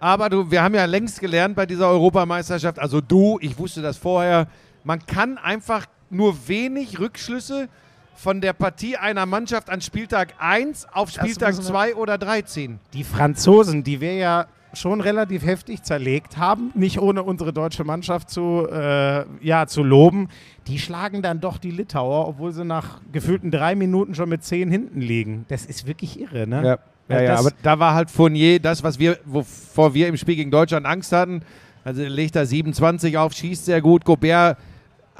Aber 0.00 0.28
du, 0.28 0.50
wir 0.50 0.62
haben 0.62 0.74
ja 0.74 0.84
längst 0.84 1.20
gelernt 1.20 1.56
bei 1.56 1.64
dieser 1.64 1.88
Europameisterschaft, 1.88 2.78
also 2.78 3.00
du, 3.00 3.38
ich 3.40 3.56
wusste 3.58 3.80
das 3.82 3.96
vorher, 3.96 4.48
man 4.84 5.06
kann 5.06 5.38
einfach 5.38 5.86
nur 6.10 6.36
wenig 6.48 6.98
Rückschlüsse 6.98 7.68
von 8.16 8.40
der 8.40 8.52
Partie 8.52 8.96
einer 8.96 9.24
Mannschaft 9.26 9.70
an 9.70 9.80
Spieltag 9.80 10.34
1 10.38 10.88
auf 10.92 11.10
Spieltag 11.10 11.50
müssen 11.56 11.62
wir- 11.64 11.70
2 11.70 11.94
oder 11.94 12.18
3 12.18 12.42
ziehen. 12.42 12.80
Die 12.92 13.04
Franzosen, 13.04 13.82
die 13.84 14.00
wir 14.00 14.14
ja 14.14 14.46
schon 14.72 15.00
relativ 15.00 15.44
heftig 15.44 15.82
zerlegt 15.82 16.36
haben, 16.36 16.70
nicht 16.74 17.00
ohne 17.00 17.22
unsere 17.22 17.52
deutsche 17.52 17.84
Mannschaft 17.84 18.30
zu, 18.30 18.66
äh, 18.70 19.24
ja, 19.40 19.66
zu 19.66 19.82
loben, 19.82 20.28
die 20.66 20.78
schlagen 20.78 21.22
dann 21.22 21.40
doch 21.40 21.58
die 21.58 21.70
Litauer, 21.70 22.28
obwohl 22.28 22.52
sie 22.52 22.64
nach 22.64 23.00
gefühlten 23.12 23.50
drei 23.50 23.74
Minuten 23.74 24.14
schon 24.14 24.28
mit 24.28 24.44
zehn 24.44 24.70
hinten 24.70 25.00
liegen. 25.00 25.44
Das 25.48 25.66
ist 25.66 25.86
wirklich 25.86 26.20
irre, 26.20 26.46
ne? 26.46 26.64
Ja, 26.64 26.78
ja, 27.08 27.22
ja, 27.22 27.34
aber 27.36 27.50
da 27.62 27.78
war 27.78 27.94
halt 27.94 28.10
Fournier 28.10 28.60
das, 28.60 28.82
was 28.82 28.98
wir, 28.98 29.18
wovor 29.24 29.92
wir 29.92 30.08
im 30.08 30.16
Spiel 30.16 30.36
gegen 30.36 30.50
Deutschland 30.50 30.86
Angst 30.86 31.12
hatten. 31.12 31.42
Also 31.84 32.02
er 32.02 32.10
legt 32.10 32.36
da 32.36 32.46
27 32.46 33.18
auf, 33.18 33.32
schießt 33.32 33.66
sehr 33.66 33.82
gut. 33.82 34.04
Gobert 34.04 34.56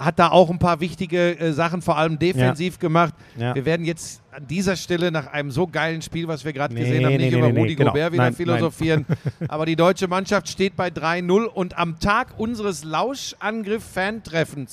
hat 0.05 0.19
da 0.19 0.29
auch 0.31 0.51
ein 0.51 0.59
paar 0.59 0.81
wichtige 0.81 1.39
äh, 1.39 1.53
Sachen, 1.53 1.83
vor 1.83 1.97
allem 1.97 2.19
defensiv 2.19 2.79
gemacht. 2.79 3.15
Ja. 3.37 3.55
Wir 3.55 3.65
werden 3.65 3.85
jetzt 3.87 4.23
an 4.33 4.47
dieser 4.47 4.77
Stelle 4.77 5.11
nach 5.11 5.27
einem 5.29 5.51
so 5.51 5.67
geilen 5.67 6.03
Spiel, 6.03 6.29
was 6.29 6.45
wir 6.45 6.53
gerade 6.53 6.75
Nee, 6.75 6.81
gesehen 6.81 7.05
haben, 7.05 7.13
nee, 7.13 7.19
nicht 7.19 7.33
nee, 7.33 7.39
über 7.39 7.49
Rudi 7.49 7.75
genau. 7.75 7.91
Gobert 7.93 8.13
wieder 8.13 8.23
Nein, 8.25 8.35
philosophieren. 8.35 9.07
Aber 9.49 9.67
die 9.67 9.77
deutsche 9.77 10.09
Mannschaft 10.09 10.49
steht 10.49 10.77
bei 10.77 10.89
3-0 10.89 11.45
und 11.45 11.79
am 11.79 11.99
Tag 12.01 12.39
unseres 12.39 12.85
Lauschangriff-Fantreffens 12.85 14.73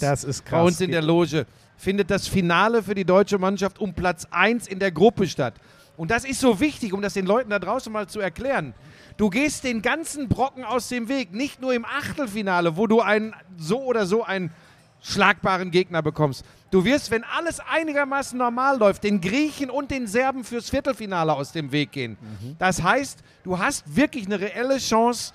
bei 0.49 0.61
uns 0.61 0.81
in 0.81 0.91
der 0.91 1.01
Loge 1.01 1.45
findet 1.77 2.11
das 2.11 2.27
Finale 2.27 2.83
für 2.83 2.95
die 2.95 3.05
deutsche 3.05 3.37
Mannschaft 3.37 3.79
um 3.79 3.93
Platz 3.93 4.27
1 4.31 4.67
in 4.67 4.79
der 4.79 4.91
Gruppe 4.91 5.27
statt. 5.27 5.53
Und 5.95 6.11
das 6.11 6.23
ist 6.23 6.39
so 6.39 6.59
wichtig, 6.61 6.93
um 6.93 7.01
das 7.01 7.13
den 7.13 7.25
Leuten 7.25 7.49
da 7.49 7.59
draußen 7.59 7.91
mal 7.91 8.07
zu 8.07 8.21
erklären. 8.21 8.73
Du 9.17 9.29
gehst 9.29 9.65
den 9.65 9.81
ganzen 9.81 10.29
Brocken 10.29 10.63
aus 10.63 10.87
dem 10.87 11.09
Weg, 11.09 11.33
nicht 11.33 11.59
nur 11.59 11.73
im 11.73 11.83
Achtelfinale, 11.83 12.77
wo 12.77 12.87
du 12.87 13.01
einen 13.01 13.35
so 13.57 13.81
oder 13.83 14.05
so 14.05 14.23
einen 14.23 14.51
schlagbaren 15.01 15.71
Gegner 15.71 16.01
bekommst. 16.01 16.43
Du 16.71 16.85
wirst, 16.85 17.09
wenn 17.11 17.23
alles 17.37 17.59
einigermaßen 17.59 18.37
normal 18.37 18.77
läuft, 18.77 19.03
den 19.03 19.21
Griechen 19.21 19.69
und 19.69 19.89
den 19.91 20.05
Serben 20.07 20.43
fürs 20.43 20.69
Viertelfinale 20.69 21.33
aus 21.33 21.51
dem 21.51 21.71
Weg 21.71 21.91
gehen. 21.91 22.17
Das 22.59 22.83
heißt, 22.83 23.19
du 23.43 23.57
hast 23.57 23.95
wirklich 23.95 24.25
eine 24.27 24.39
reelle 24.39 24.77
Chance, 24.77 25.33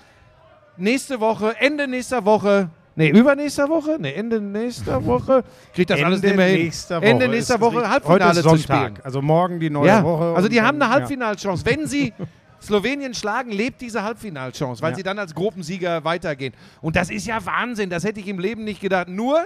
nächste 0.77 1.19
Woche, 1.19 1.55
Ende 1.59 1.87
nächster 1.87 2.23
Woche, 2.25 2.69
nee, 2.95 3.09
übernächster 3.09 3.67
Woche, 3.69 3.97
nee, 3.99 4.13
Ende 4.13 4.39
nächster 4.39 5.03
Woche, 5.05 5.43
kriegt 5.73 5.89
das 5.89 6.01
alles 6.01 6.21
nicht 6.21 6.35
mehr 6.35 6.47
hin. 6.47 6.63
nächster 6.65 6.97
Woche. 7.01 7.05
Ende 7.09 7.27
nächster 7.27 7.59
Woche 7.59 7.89
Halbfinale 7.89 8.23
Heute 8.29 8.39
ist 8.39 8.43
zu 8.43 8.49
Sonntag, 8.49 8.77
spielen. 8.91 8.99
Also 9.05 9.21
morgen 9.21 9.59
die 9.59 9.69
neue 9.69 9.87
Ja, 9.87 10.03
Woche. 10.03 10.35
also 10.35 10.47
die 10.47 10.61
haben 10.61 10.81
eine 10.81 10.91
Halbfinalchance. 10.91 11.65
Wenn 11.65 11.87
sie 11.87 12.13
Slowenien 12.65 13.13
schlagen, 13.13 13.51
lebt 13.51 13.81
diese 13.81 14.03
Halbfinalchance, 14.03 14.81
weil 14.81 14.91
Ja. 14.91 14.95
sie 14.97 15.03
dann 15.03 15.17
als 15.19 15.33
Gruppensieger 15.33 16.03
weitergehen. 16.03 16.53
Und 16.81 16.95
das 16.95 17.09
ist 17.09 17.25
ja 17.27 17.45
Wahnsinn, 17.45 17.89
das 17.89 18.03
hätte 18.03 18.19
ich 18.19 18.27
im 18.27 18.39
Leben 18.39 18.63
nicht 18.63 18.81
gedacht. 18.81 19.07
Nur, 19.07 19.45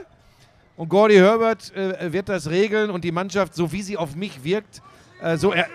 und 0.78 0.90
Gordy 0.90 1.16
Herbert 1.16 1.76
äh, 1.76 2.12
wird 2.14 2.30
das 2.30 2.50
regeln 2.50 2.90
und 2.90 3.04
die 3.04 3.12
Mannschaft, 3.12 3.54
so 3.54 3.72
wie 3.72 3.82
sie 3.82 3.98
auf 3.98 4.16
mich 4.16 4.44
wirkt, 4.44 4.82
äh, 5.22 5.38
so 5.38 5.52
er. 5.52 5.68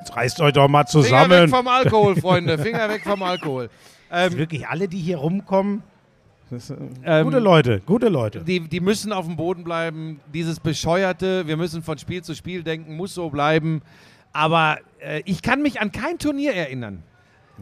Jetzt 0.00 0.14
reißt 0.16 0.40
euch 0.42 0.52
doch 0.52 0.68
mal 0.68 0.84
Finger 0.86 1.02
weg 1.04 1.08
zusammen. 1.28 1.48
vom 1.48 1.68
Alkohol, 1.68 2.16
Freunde, 2.16 2.58
Finger 2.58 2.88
weg 2.88 3.02
vom 3.04 3.22
Alkohol. 3.22 3.70
Ähm, 4.16 4.36
Wirklich 4.36 4.68
alle, 4.68 4.86
die 4.86 4.98
hier 4.98 5.16
rumkommen, 5.16 5.82
das, 6.48 6.70
äh, 6.70 6.76
Ähm, 7.04 7.24
gute 7.24 7.40
Leute, 7.40 7.80
gute 7.84 8.08
Leute. 8.08 8.42
die, 8.44 8.60
die 8.60 8.78
müssen 8.78 9.12
auf 9.12 9.26
dem 9.26 9.34
Boden 9.34 9.64
bleiben. 9.64 10.20
Dieses 10.32 10.60
Bescheuerte, 10.60 11.44
wir 11.48 11.56
müssen 11.56 11.82
von 11.82 11.98
Spiel 11.98 12.22
zu 12.22 12.36
Spiel 12.36 12.62
denken, 12.62 12.96
muss 12.96 13.14
so 13.14 13.28
bleiben. 13.30 13.82
Aber 14.34 14.78
äh, 15.00 15.22
ich 15.24 15.40
kann 15.40 15.62
mich 15.62 15.80
an 15.80 15.90
kein 15.92 16.18
Turnier 16.18 16.52
erinnern. 16.54 17.02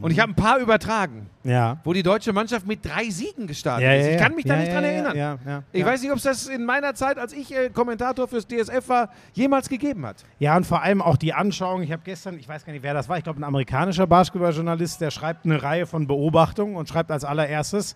Und 0.00 0.10
ich 0.10 0.18
habe 0.20 0.32
ein 0.32 0.34
paar 0.34 0.58
übertragen, 0.58 1.28
Ja. 1.44 1.76
wo 1.84 1.92
die 1.92 2.02
deutsche 2.02 2.32
Mannschaft 2.32 2.66
mit 2.66 2.82
drei 2.82 3.10
Siegen 3.10 3.46
gestartet 3.46 3.84
Ja, 3.84 3.92
ist. 3.92 4.06
Ich 4.08 4.16
kann 4.16 4.34
mich 4.34 4.46
da 4.46 4.54
ja, 4.54 4.60
nicht 4.60 4.68
ja, 4.68 4.74
dran 4.74 4.84
erinnern. 4.84 5.64
Ich 5.70 5.84
weiß 5.84 6.00
nicht, 6.00 6.10
ob 6.10 6.16
es 6.16 6.22
das 6.22 6.46
in 6.46 6.64
meiner 6.64 6.94
Zeit, 6.94 7.18
als 7.18 7.34
ich 7.34 7.54
äh, 7.54 7.68
Kommentator 7.68 8.26
fürs 8.26 8.46
DSF 8.46 8.88
war, 8.88 9.10
jemals 9.34 9.68
gegeben 9.68 10.06
hat. 10.06 10.24
Ja, 10.38 10.56
und 10.56 10.64
vor 10.66 10.80
allem 10.82 11.02
auch 11.02 11.18
die 11.18 11.34
Anschauung. 11.34 11.82
Ich 11.82 11.92
habe 11.92 12.00
gestern, 12.06 12.38
ich 12.38 12.48
weiß 12.48 12.64
gar 12.64 12.72
nicht, 12.72 12.82
wer 12.82 12.94
das 12.94 13.06
war, 13.10 13.18
ich 13.18 13.24
glaube, 13.24 13.38
ein 13.38 13.44
amerikanischer 13.44 14.06
Basketballjournalist, 14.06 14.98
der 15.02 15.10
schreibt 15.10 15.44
eine 15.44 15.62
Reihe 15.62 15.84
von 15.84 16.06
Beobachtungen 16.06 16.74
und 16.76 16.88
schreibt 16.88 17.10
als 17.10 17.24
allererstes: 17.24 17.94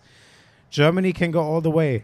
Germany 0.69 1.13
can 1.13 1.31
go 1.31 1.41
all 1.41 1.63
the 1.63 1.73
way. 1.73 2.03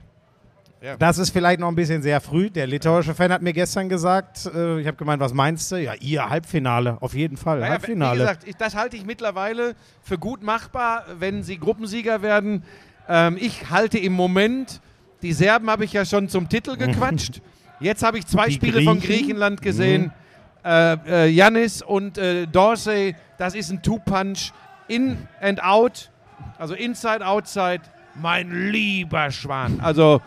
Ja. 0.83 0.97
Das 0.97 1.17
ist 1.17 1.29
vielleicht 1.29 1.61
noch 1.61 1.69
ein 1.69 1.75
bisschen 1.75 2.01
sehr 2.01 2.19
früh. 2.19 2.49
Der 2.49 2.67
litauische 2.67 3.15
Fan 3.15 3.31
hat 3.31 3.41
mir 3.41 3.53
gestern 3.53 3.87
gesagt, 3.87 4.51
äh, 4.53 4.81
ich 4.81 4.87
habe 4.87 4.97
gemeint, 4.97 5.21
was 5.21 5.33
meinst 5.33 5.71
du? 5.71 5.77
Ja, 5.77 5.93
ihr 5.93 6.29
Halbfinale, 6.29 6.97
auf 6.99 7.13
jeden 7.13 7.37
Fall. 7.37 7.59
Naja, 7.59 7.69
wie 7.69 7.71
Halbfinale. 7.71 8.19
gesagt, 8.19 8.43
ich, 8.45 8.57
das 8.57 8.75
halte 8.75 8.97
ich 8.97 9.05
mittlerweile 9.05 9.75
für 10.01 10.17
gut 10.17 10.43
machbar, 10.43 11.05
wenn 11.19 11.41
sie 11.41 11.57
Gruppensieger 11.57 12.21
werden. 12.21 12.63
Ähm, 13.07 13.37
ich 13.39 13.69
halte 13.69 13.97
im 13.97 14.11
Moment, 14.11 14.81
die 15.21 15.31
Serben 15.31 15.69
habe 15.69 15.85
ich 15.85 15.93
ja 15.93 16.03
schon 16.03 16.27
zum 16.27 16.49
Titel 16.49 16.75
gequatscht. 16.75 17.39
Jetzt 17.79 18.03
habe 18.03 18.17
ich 18.17 18.27
zwei 18.27 18.47
Die 18.47 18.55
Spiele 18.55 18.81
von 18.81 18.99
Griechen? 18.99 19.19
Griechenland 19.19 19.61
gesehen. 19.61 20.11
Äh, 20.65 20.97
äh, 21.07 21.27
Yannis 21.29 21.81
und 21.81 22.17
äh, 22.17 22.45
Dorsey, 22.45 23.15
das 23.37 23.55
ist 23.55 23.71
ein 23.71 23.81
Two-Punch. 23.81 24.51
In 24.89 25.17
and 25.39 25.63
out, 25.63 26.11
also 26.57 26.73
inside, 26.73 27.25
outside. 27.25 27.83
Mein 28.15 28.69
lieber 28.69 29.31
Schwan. 29.31 29.79
Also, 29.79 30.21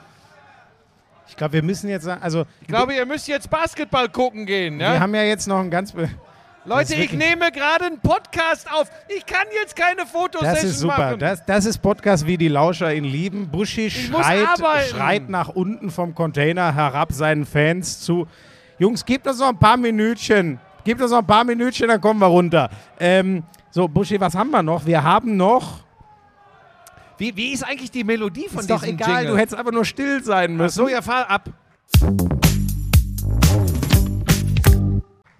ich 1.28 1.36
glaube, 1.36 1.54
wir 1.54 1.62
müssen 1.62 1.88
jetzt 1.88 2.06
also 2.06 2.44
ich 2.60 2.68
glaube, 2.68 2.94
ihr 2.94 3.06
müsst 3.06 3.28
jetzt 3.28 3.50
Basketball 3.50 4.08
gucken 4.08 4.46
gehen. 4.46 4.78
wir 4.78 4.86
Ja? 4.94 5.00
haben 5.00 5.14
ja 5.14 5.22
jetzt 5.22 5.46
noch 5.48 5.58
ein 5.58 5.70
ganz. 5.70 5.92
Leute, 6.64 6.96
ich 6.96 7.12
nehme 7.12 7.52
gerade 7.52 7.84
einen 7.84 8.00
Podcast 8.00 8.66
auf. 8.72 8.90
Ich 9.16 9.24
kann 9.24 9.46
jetzt 9.54 9.76
keine 9.76 10.04
Fotos 10.04 10.42
Das 10.42 10.64
ist 10.64 10.80
super. 10.80 10.98
machen. 10.98 11.18
Das, 11.20 11.44
das 11.46 11.64
ist 11.64 11.78
Podcast, 11.78 12.26
wie 12.26 12.36
die 12.36 12.48
Lauscher 12.48 12.92
ihn 12.92 13.04
lieben. 13.04 13.48
Buschi 13.48 13.88
schreit, 13.88 14.48
schreit 14.88 15.28
nach 15.28 15.48
unten 15.48 15.90
vom 15.92 16.12
Container 16.14 16.74
herab 16.74 17.12
seinen 17.12 17.46
Fans 17.46 18.00
zu. 18.00 18.26
Jungs, 18.80 19.04
gebt 19.04 19.28
uns 19.28 19.38
noch 19.38 19.48
ein 19.50 19.58
paar 19.58 19.76
Minütchen. 19.76 20.58
Gebt 20.82 21.00
uns 21.00 21.12
noch 21.12 21.18
ein 21.18 21.26
paar 21.26 21.44
Minütchen, 21.44 21.86
dann 21.88 22.00
kommen 22.00 22.18
wir 22.20 22.26
runter. 22.26 22.68
Ähm, 22.98 23.44
so, 23.70 23.86
Buschi, 23.86 24.20
was 24.20 24.34
haben 24.34 24.50
wir 24.50 24.62
noch? 24.64 24.84
Wir 24.86 25.02
haben 25.04 25.36
noch. 25.36 25.86
Wie, 27.18 27.35
wie 27.37 27.52
ist 27.52 27.62
eigentlich 27.64 27.90
die 27.90 28.05
Melodie 28.05 28.48
von 28.48 28.61
Ist 28.61 28.70
doch 28.70 28.81
diesem 28.83 28.96
egal, 28.96 29.09
Jingle? 29.22 29.33
du 29.33 29.38
hättest 29.38 29.59
einfach 29.59 29.72
nur 29.72 29.85
still 29.85 30.22
sein 30.22 30.52
Ach 30.55 30.62
müssen. 30.64 30.76
so, 30.76 30.88
ja, 30.88 31.00
fahr 31.00 31.29
ab. 31.31 31.48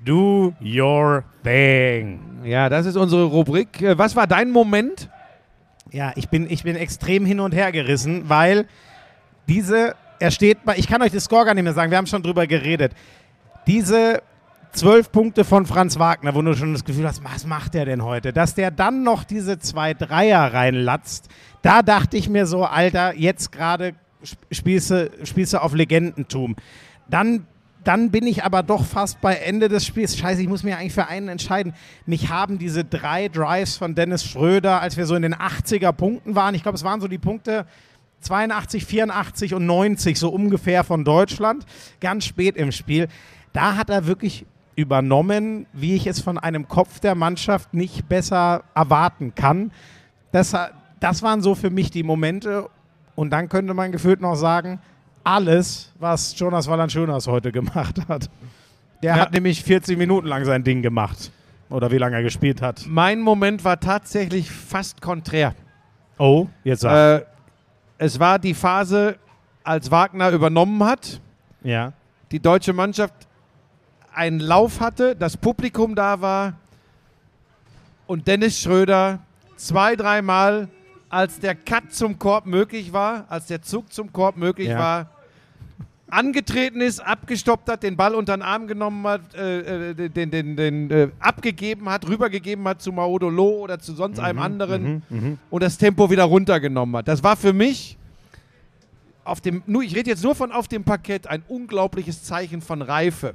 Do 0.05 0.55
your 0.63 1.25
thing. 1.43 2.21
Ja, 2.45 2.69
das 2.69 2.87
ist 2.87 2.97
unsere 2.97 3.25
Rubrik. 3.25 3.83
Äh, 3.83 3.99
Was 3.99 4.15
war 4.17 4.27
dein 4.27 4.51
Moment? 4.53 5.11
Ja, 5.91 6.13
ich 6.17 6.29
bin, 6.29 6.49
ich 6.51 6.63
bin 6.63 6.77
extrem 6.77 7.27
hin 7.27 7.41
und 7.41 7.53
her 7.53 7.73
gerissen, 7.73 8.29
weil 8.29 8.67
diese, 9.49 9.95
er 10.19 10.31
steht 10.31 10.65
bei, 10.65 10.77
ich 10.77 10.89
kann 10.89 11.03
euch 11.03 11.13
das 11.13 11.25
Score 11.25 11.45
gar 11.45 11.55
nicht 11.55 11.65
mehr 11.65 11.73
sagen, 11.73 11.91
wir 11.91 11.99
haben 11.99 12.07
schon 12.07 12.23
drüber 12.23 12.47
geredet. 12.47 12.93
Diese 13.67 14.23
zwölf 14.77 15.11
Punkte 15.11 15.45
von 15.45 15.67
Franz 15.67 15.99
Wagner, 15.99 16.35
wo 16.35 16.43
du 16.43 16.55
schon 16.55 16.73
das 16.73 16.85
Gefühl 16.85 17.07
hast, 17.07 17.25
was 17.25 17.47
macht 17.47 17.75
der 17.75 17.85
denn 17.85 18.05
heute? 18.05 18.33
Dass 18.33 18.55
der 18.55 18.71
dann 18.71 19.03
noch 19.03 19.25
diese 19.25 19.59
zwei 19.59 19.95
Dreier 19.95 20.53
reinlatzt, 20.53 21.29
da 21.63 21.83
dachte 21.83 22.17
ich 22.17 22.29
mir 22.29 22.47
so, 22.47 22.65
Alter, 22.65 23.15
jetzt 23.17 23.53
gerade 23.53 23.95
spielst 24.51 24.91
du 24.91 25.63
auf 25.63 25.75
Legendentum. 25.75 26.57
Dann 27.09 27.47
dann 27.87 28.11
bin 28.11 28.27
ich 28.27 28.43
aber 28.43 28.65
doch 28.65 28.85
fast 28.85 29.21
bei 29.21 29.37
Ende 29.37 29.69
des 29.69 29.87
Spiels. 29.87 30.19
Scheiße, 30.19 30.43
ich 30.43 30.49
muss 30.49 30.65
mir 30.65 30.77
eigentlich 30.77 30.93
für 30.93 31.07
einen 31.07 31.29
entscheiden. 31.29 31.73
Mich 32.05 32.31
haben 32.31 32.59
diese 32.59 32.83
drei 32.83 33.29
Drives 33.29 33.77
von 33.77 33.95
Dennis 33.95 34.25
Schröder, 34.25 34.81
als 34.81 34.97
wir 34.97 35.07
so 35.07 35.15
in 35.15 35.23
den 35.23 35.37
80er 35.37 35.93
Punkten 35.93 36.35
waren, 36.35 36.57
ich 36.57 36.65
glaube, 36.65 36.75
es 36.75 36.83
waren 36.83 37.01
so 37.01 37.07
die 37.07 37.19
Punkte 37.19 37.65
82, 38.23 38.85
84 38.85 39.55
und 39.55 39.67
90, 39.67 40.19
so 40.19 40.31
ungefähr 40.31 40.83
von 40.83 41.05
Deutschland, 41.05 41.65
ganz 42.01 42.25
spät 42.25 42.57
im 42.57 42.73
Spiel. 42.73 43.07
Da 43.53 43.77
hat 43.77 43.89
er 43.89 44.09
wirklich 44.09 44.47
übernommen, 44.77 45.67
wie 45.73 45.95
ich 45.97 46.07
es 46.07 46.21
von 46.21 46.39
einem 46.39 46.69
Kopf 46.69 47.01
der 47.01 47.15
Mannschaft 47.15 47.75
nicht 47.75 48.09
besser 48.09 48.63
erwarten 48.75 49.35
kann. 49.35 49.73
Das, 50.33 50.55
das 51.01 51.23
waren 51.23 51.41
so 51.43 51.55
für 51.55 51.71
mich 51.71 51.91
die 51.91 52.03
Momente. 52.03 52.69
Und 53.15 53.31
dann 53.31 53.49
könnte 53.49 53.73
man 53.75 53.91
gefühlt 53.91 54.21
noch 54.21 54.37
sagen, 54.37 54.79
alles, 55.25 55.93
was 55.99 56.39
Jonas 56.39 56.69
Valanciunas 56.69 57.27
heute 57.27 57.51
gemacht 57.53 57.97
hat. 58.09 58.31
Der 59.03 59.17
Ja. 59.17 59.23
hat 59.23 59.33
nämlich 59.33 59.63
40 59.65 59.99
Minuten 59.99 60.27
lang 60.29 60.45
sein 60.45 60.63
Ding 60.63 60.83
gemacht. 60.83 61.33
Oder 61.69 61.91
wie 61.91 61.99
lange 61.99 62.17
er 62.17 62.23
gespielt 62.23 62.63
hat. 62.63 62.85
Mein 62.87 63.21
Moment 63.21 63.65
war 63.65 63.81
tatsächlich 63.81 64.51
fast 64.51 65.01
konträr. 65.01 65.55
Oh, 66.19 66.47
jetzt 66.63 66.83
sag. 66.83 67.21
Äh, 67.23 67.25
es 67.99 68.21
war 68.21 68.39
die 68.39 68.55
Phase, 68.55 69.17
als 69.65 69.91
Wagner 69.91 70.31
übernommen 70.31 70.85
hat, 70.85 71.21
ja. 71.65 71.93
die 72.31 72.39
deutsche 72.39 72.73
Mannschaft 72.73 73.15
einen 74.17 74.41
Lauf 74.41 74.81
hatte, 74.81 75.15
das 75.15 75.37
Publikum 75.37 75.95
da 75.95 76.21
war 76.21 76.55
und 78.07 78.27
Dennis 78.27 78.61
Schröder 78.61 79.19
zwei, 79.57 79.95
dreimal, 79.97 80.69
als 81.09 81.39
der 81.39 81.55
Cut 81.55 81.93
zum 81.93 82.19
Korb 82.19 82.47
möglich 82.47 82.93
war, 82.93 83.27
als 83.29 83.47
der 83.47 83.63
Zug 83.63 83.93
zum 83.93 84.13
Korb 84.13 84.37
möglich 84.37 84.69
Ja. 84.69 84.79
war, 84.79 85.11
angetreten 86.09 86.81
ist, 86.81 87.01
abgestoppt 87.01 87.69
hat, 87.69 87.83
den 87.83 87.97
Ball 87.97 88.15
unter 88.15 88.37
den 88.37 88.43
Arm 88.43 88.69
genommen 88.69 89.05
hat, 89.07 89.35
äh, 89.35 89.91
äh, 89.91 90.09
den, 90.09 90.31
den, 90.31 90.57
den 90.57 90.91
äh, 90.91 91.09
abgegeben 91.19 91.89
hat, 91.89 92.09
rübergegeben 92.09 92.67
hat 92.69 92.81
zu 92.81 92.93
Maodolo 92.93 93.49
oder 93.59 93.79
zu 93.81 93.93
sonst 93.95 94.21
einem 94.21 94.39
anderen 94.39 95.03
Mhm. 95.09 95.39
und 95.51 95.63
das 95.63 95.79
Tempo 95.79 96.09
wieder 96.11 96.25
runtergenommen 96.25 96.97
hat. 96.97 97.09
Das 97.09 97.23
war 97.25 97.37
für 97.37 97.53
mich 97.53 97.99
auf 99.25 99.41
dem, 99.41 99.63
nur, 99.67 99.83
ich 99.83 99.97
rede 99.97 100.09
jetzt 100.11 100.23
nur 100.23 100.37
von 100.37 100.53
auf 100.53 100.69
dem 100.69 100.85
Parkett, 100.85 101.27
ein 101.27 101.43
unglaubliches 101.49 102.23
Zeichen 102.23 102.61
von 102.63 102.83
Reife. 102.83 103.35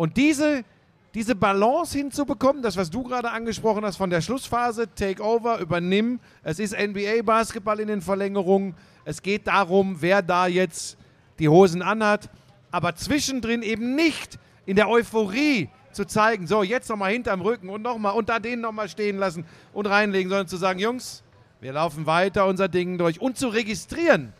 Und 0.00 0.16
diese, 0.16 0.64
diese 1.12 1.34
Balance 1.34 1.98
hinzubekommen, 1.98 2.62
das, 2.62 2.74
was 2.78 2.88
du 2.88 3.02
gerade 3.02 3.30
angesprochen 3.30 3.84
hast, 3.84 3.98
von 3.98 4.08
der 4.08 4.22
Schlussphase, 4.22 4.88
Takeover, 4.94 5.58
übernimm, 5.58 6.20
es 6.42 6.58
ist 6.58 6.72
NBA-Basketball 6.72 7.80
in 7.80 7.88
den 7.88 8.00
Verlängerungen, 8.00 8.74
es 9.04 9.20
geht 9.20 9.46
darum, 9.46 10.00
wer 10.00 10.22
da 10.22 10.46
jetzt 10.46 10.96
die 11.38 11.50
Hosen 11.50 11.82
anhat, 11.82 12.30
aber 12.70 12.94
zwischendrin 12.94 13.60
eben 13.60 13.94
nicht 13.94 14.38
in 14.64 14.74
der 14.74 14.88
Euphorie 14.88 15.68
zu 15.92 16.06
zeigen, 16.06 16.46
so 16.46 16.62
jetzt 16.62 16.88
nochmal 16.88 17.12
hinterm 17.12 17.42
Rücken 17.42 17.68
und 17.68 17.82
nochmal 17.82 18.14
und 18.14 18.30
da 18.30 18.38
den 18.38 18.62
nochmal 18.62 18.88
stehen 18.88 19.18
lassen 19.18 19.44
und 19.74 19.84
reinlegen, 19.84 20.30
sondern 20.30 20.48
zu 20.48 20.56
sagen, 20.56 20.78
Jungs, 20.78 21.22
wir 21.60 21.74
laufen 21.74 22.06
weiter 22.06 22.46
unser 22.46 22.68
Ding 22.68 22.96
durch. 22.96 23.20
Und 23.20 23.36
zu 23.36 23.48
registrieren. 23.48 24.32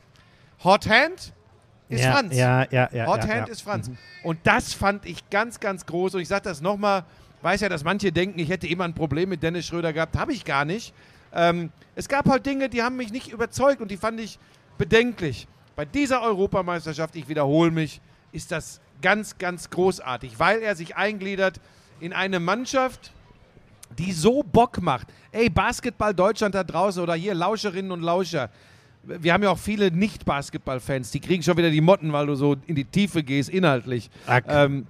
Hot 0.64 0.88
Hand 0.88 1.34
ist 1.90 2.05
ja, 2.05 2.12
Franz. 2.12 2.37
Ja, 2.37 2.66
ja, 2.70 2.88
ja. 2.92 3.07
Hot 3.07 3.24
ja, 3.24 3.35
Hand 3.35 3.48
ja. 3.48 3.53
ist 3.53 3.62
Franz. 3.62 3.90
Und 4.22 4.38
das 4.44 4.72
fand 4.72 5.05
ich 5.07 5.29
ganz, 5.29 5.61
ganz 5.61 5.85
groß. 5.85 6.14
Und 6.14 6.20
ich 6.20 6.29
sage 6.29 6.44
das 6.44 6.61
nochmal, 6.61 7.05
weiß 7.42 7.61
ja, 7.62 7.68
dass 7.68 7.85
manche 7.85 8.12
denken, 8.12 8.38
ich 8.38 8.48
hätte 8.48 8.68
immer 8.68 8.85
ein 8.85 8.94
Problem 8.94 9.29
mit 9.29 9.42
Dennis 9.42 9.66
Schröder 9.66 9.92
gehabt. 9.92 10.16
Habe 10.16 10.33
ich 10.33 10.44
gar 10.44 10.64
nicht. 10.64 10.94
Ähm, 11.35 11.70
es 11.96 12.09
gab 12.09 12.29
halt 12.29 12.46
Dinge, 12.46 12.68
die 12.68 12.83
haben 12.83 12.96
mich 12.96 13.12
nicht 13.12 13.33
überzeugt 13.33 13.81
und 13.81 13.90
die 13.90 13.96
fand 13.96 14.20
ich 14.20 14.38
bedenklich. 14.79 15.48
Bei 15.74 15.85
dieser 15.85 16.22
Europameisterschaft, 16.22 17.16
ich 17.16 17.29
wiederhole 17.29 17.70
mich, 17.70 18.00
ist 18.33 18.53
das 18.53 18.81
ganz, 19.03 19.38
ganz 19.38 19.70
großartig, 19.70 20.38
weil 20.38 20.61
er 20.61 20.76
sich 20.76 20.96
eingliedert 20.96 21.61
in 22.00 22.12
eine 22.12 22.38
Mannschaft, 22.38 23.12
die 23.98 24.12
so 24.12 24.42
Bock 24.42 24.81
macht. 24.81 25.09
Ey, 25.33 25.50
Basketball 25.50 26.14
Deutschland 26.14 26.55
da 26.55 26.62
draußen 26.62 27.03
oder 27.03 27.14
hier 27.14 27.35
Lauscherinnen 27.35 27.90
und 27.90 28.03
Lauscher. 28.03 28.50
Wir 29.02 29.32
haben 29.32 29.42
ja 29.42 29.50
auch 29.50 29.58
viele 29.58 29.90
Nicht-Basketball-Fans, 29.90 31.10
die 31.10 31.20
kriegen 31.20 31.42
schon 31.42 31.56
wieder 31.56 31.70
die 31.70 31.80
Motten, 31.80 32.12
weil 32.12 32.26
du 32.26 32.34
so 32.34 32.56
in 32.66 32.74
die 32.74 32.84
Tiefe 32.84 33.22
gehst, 33.22 33.48
inhaltlich. 33.48 34.10
Ach, 34.26 34.40
Ähm, 34.46 34.86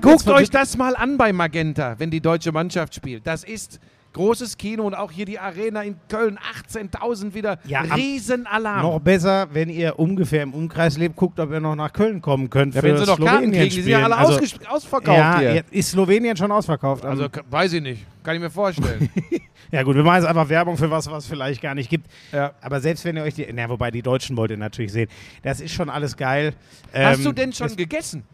guckt 0.00 0.26
euch 0.28 0.50
das 0.50 0.76
mal 0.76 0.96
an 0.96 1.18
bei 1.18 1.32
Magenta, 1.32 1.96
wenn 1.98 2.10
die 2.10 2.20
deutsche 2.20 2.50
Mannschaft 2.52 2.94
spielt. 2.94 3.26
Das 3.26 3.44
ist 3.44 3.78
großes 4.12 4.56
Kino 4.56 4.84
und 4.84 4.94
auch 4.94 5.12
hier 5.12 5.24
die 5.26 5.38
Arena 5.38 5.82
in 5.82 5.96
Köln, 6.08 6.38
18.000 6.70 7.34
wieder, 7.34 7.58
Ja, 7.64 7.82
Riesenalarm. 7.82 8.82
Noch 8.82 9.00
besser, 9.00 9.48
wenn 9.52 9.68
ihr 9.68 9.98
ungefähr 9.98 10.42
im 10.42 10.54
Umkreis 10.54 10.96
lebt, 10.98 11.14
guckt, 11.16 11.38
ob 11.38 11.50
ihr 11.52 11.60
noch 11.60 11.76
nach 11.76 11.92
Köln 11.92 12.20
kommen 12.20 12.50
könnt. 12.50 12.74
ja, 12.74 12.82
wenn 12.82 12.96
sie 12.96 13.04
noch 13.04 13.18
Karten 13.18 13.28
Slowenien 13.28 13.52
kriegen, 13.52 13.64
die 13.74 13.82
sind 13.82 13.90
ja 13.90 13.98
spielen. 13.98 14.12
alle 14.12 14.16
also, 14.28 14.40
ausverkauft 14.68 15.18
ja, 15.18 15.38
hier. 15.40 15.64
ist 15.70 15.90
Slowenien 15.90 16.36
schon 16.36 16.50
ausverkauft. 16.50 17.04
Also 17.04 17.24
Also, 17.24 17.40
weiß 17.50 17.72
ich 17.74 17.82
nicht, 17.82 18.06
kann 18.22 18.34
ich 18.36 18.40
mir 18.42 18.50
vorstellen. 18.50 19.08
ja 19.70 19.82
gut, 19.82 19.94
wir 19.94 20.02
machen 20.02 20.16
jetzt 20.22 20.26
einfach 20.28 20.48
Werbung 20.48 20.76
für 20.76 20.90
was, 20.90 21.08
was 21.10 21.24
es 21.24 21.28
vielleicht 21.30 21.60
gar 21.60 21.74
nicht 21.74 21.88
gibt. 21.90 22.06
ja. 22.32 22.52
Aber 22.60 22.80
selbst 22.80 23.04
wenn 23.04 23.16
ihr 23.16 23.22
euch 23.22 23.34
die, 23.34 23.46
na, 23.52 23.68
wobei 23.68 23.90
die 23.90 24.02
Deutschen 24.02 24.36
wollt 24.36 24.50
ihr 24.50 24.56
natürlich 24.56 24.92
sehen, 24.92 25.08
das 25.42 25.60
ist 25.60 25.72
schon 25.72 25.90
alles 25.90 26.16
geil. 26.16 26.54
Hast 26.92 27.18
Ähm, 27.18 27.24
du 27.24 27.32
denn 27.32 27.52
schon 27.52 27.66
es- 27.68 27.76
gegessen? 27.76 28.24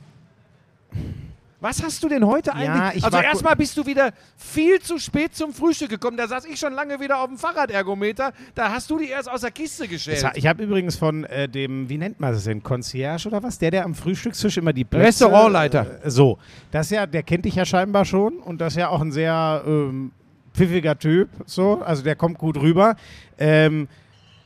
Was 1.64 1.83
hast 1.83 2.05
du 2.05 2.11
denn 2.11 2.27
heute 2.27 2.50
Ja, 2.50 2.57
eigentlich? 2.57 2.96
ich 2.98 3.05
also 3.05 3.16
erstmal 3.16 3.57
bist 3.57 3.74
du 3.79 3.87
wieder 3.87 4.12
viel 4.37 4.81
zu 4.81 4.98
spät 4.98 5.35
zum 5.35 5.55
Frühstück 5.55 5.88
gekommen. 5.88 6.18
Da 6.18 6.29
saß 6.29 6.44
ich 6.44 6.59
schon 6.59 6.74
lange 6.74 7.00
wieder 7.00 7.18
auf 7.18 7.29
dem 7.29 7.38
Fahrradergometer. 7.38 8.35
Da 8.55 8.70
hast 8.70 8.90
du 8.90 8.98
die 8.98 9.09
erst 9.09 9.31
aus 9.31 9.40
der 9.40 9.50
Kiste 9.50 9.85
war- 9.88 10.37
Ich 10.37 10.46
habe 10.46 10.62
übrigens 10.62 10.96
von 10.96 11.24
äh, 11.24 11.48
dem, 11.48 11.88
wie 11.88 11.96
nennt 11.96 12.20
man 12.20 12.35
das 12.35 12.44
denn, 12.44 12.62
Concierge 12.62 13.29
oder 13.29 13.42
was? 13.42 13.59
Der, 13.59 13.70
der 13.70 13.87
am 13.87 13.94
Frühstückstisch 13.94 14.59
immer 14.59 14.74
die 14.74 14.85
Plätze... 14.85 15.07
Restaurantleiter. 15.07 16.05
Äh, 16.05 16.11
so, 16.11 16.37
das 16.70 16.88
ist 16.88 16.90
ja, 16.90 17.07
der 17.07 17.22
kennt 17.22 17.46
dich 17.46 17.55
ja 17.55 17.64
scheinbar 17.64 18.05
schon 18.05 18.40
und 18.40 18.61
das 18.61 18.74
ist 18.74 18.81
ja 18.81 18.90
auch 18.90 19.00
ein 19.00 19.11
sehr 19.11 19.62
ähm, 19.66 20.11
pfiffiger 20.53 20.98
Typ, 20.98 21.31
so, 21.46 21.81
also 21.81 22.03
der 22.03 22.14
kommt 22.14 22.37
gut 22.37 22.59
rüber. 22.59 22.94
Ähm, 23.38 23.88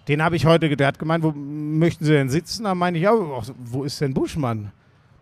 den 0.07 0.23
habe 0.23 0.37
ich 0.37 0.47
heute, 0.47 0.69
der 0.77 0.87
hat 0.87 1.01
gemeint, 1.01 1.25
wo 1.25 1.33
möchten 1.33 2.05
Sie 2.05 2.13
denn 2.13 2.31
sitzen? 2.31 2.63
Da 2.63 2.77
meine 2.77 2.97
ich, 2.97 3.03
ja, 3.03 3.13
wo 3.13 3.83
ist 3.83 4.01
denn 4.01 4.15
Buschmann? 4.15 4.71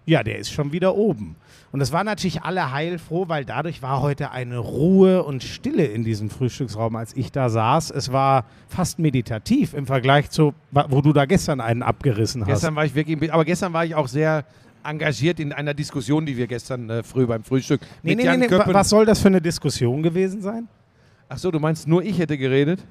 Ja, 0.07 0.23
der 0.23 0.39
ist 0.39 0.53
schon 0.53 0.71
wieder 0.71 0.95
oben. 0.95 1.35
Und 1.73 1.81
es 1.81 1.93
waren 1.93 2.07
natürlich 2.07 2.43
alle 2.43 2.73
heilfroh, 2.73 3.29
weil 3.29 3.45
dadurch 3.45 3.83
war 3.83 4.01
heute 4.01 4.31
eine 4.31 4.59
Ruhe 4.59 5.25
und 5.25 5.43
Stille 5.43 5.85
in 5.85 6.05
diesem 6.05 6.31
Frühstücksraum, 6.31 6.95
als 6.95 7.15
ich 7.17 7.33
da 7.33 7.49
saß. 7.49 7.91
Es 7.91 8.13
war 8.13 8.45
fast 8.69 9.01
meditativ 9.01 9.75
im 9.75 9.85
Vergleich 9.85 10.31
zu, 10.31 10.55
wo 10.71 11.01
du 11.03 11.13
da 11.13 11.27
gestern 11.27 11.61
einen 11.61 11.83
abgerissen 11.83 12.43
hast. 12.43 12.49
Gestern 12.49 12.77
war 12.77 12.85
ich 12.85 12.95
wirklich, 12.95 13.33
aber 13.33 13.45
gestern 13.45 13.73
war 13.73 13.85
ich 13.85 13.97
auch 13.97 14.07
sehr 14.07 14.45
engagiert 14.85 15.41
in 15.41 15.53
einer 15.53 15.75
Diskussion, 15.75 16.25
die 16.25 16.37
wir 16.37 16.47
gestern 16.47 16.89
äh, 16.89 17.03
früh 17.03 17.27
beim 17.27 17.43
Frühstück 17.43 17.81
nee, 18.05 18.11
mit 18.11 18.19
nee, 18.19 18.25
Jan 18.27 18.39
nee, 18.39 18.47
Köppen. 18.47 18.73
Was 18.73 18.89
soll 18.89 19.05
das 19.05 19.21
für 19.21 19.29
eine 19.29 19.41
Diskussion 19.41 20.05
gewesen 20.05 20.41
sein? 20.41 20.69
Ach 21.29 21.39
so, 21.39 21.51
du 21.51 21.59
meinst 21.59 21.89
nur 21.89 22.05
ich 22.05 22.21
hätte 22.21 22.39
geredet? 22.39 22.85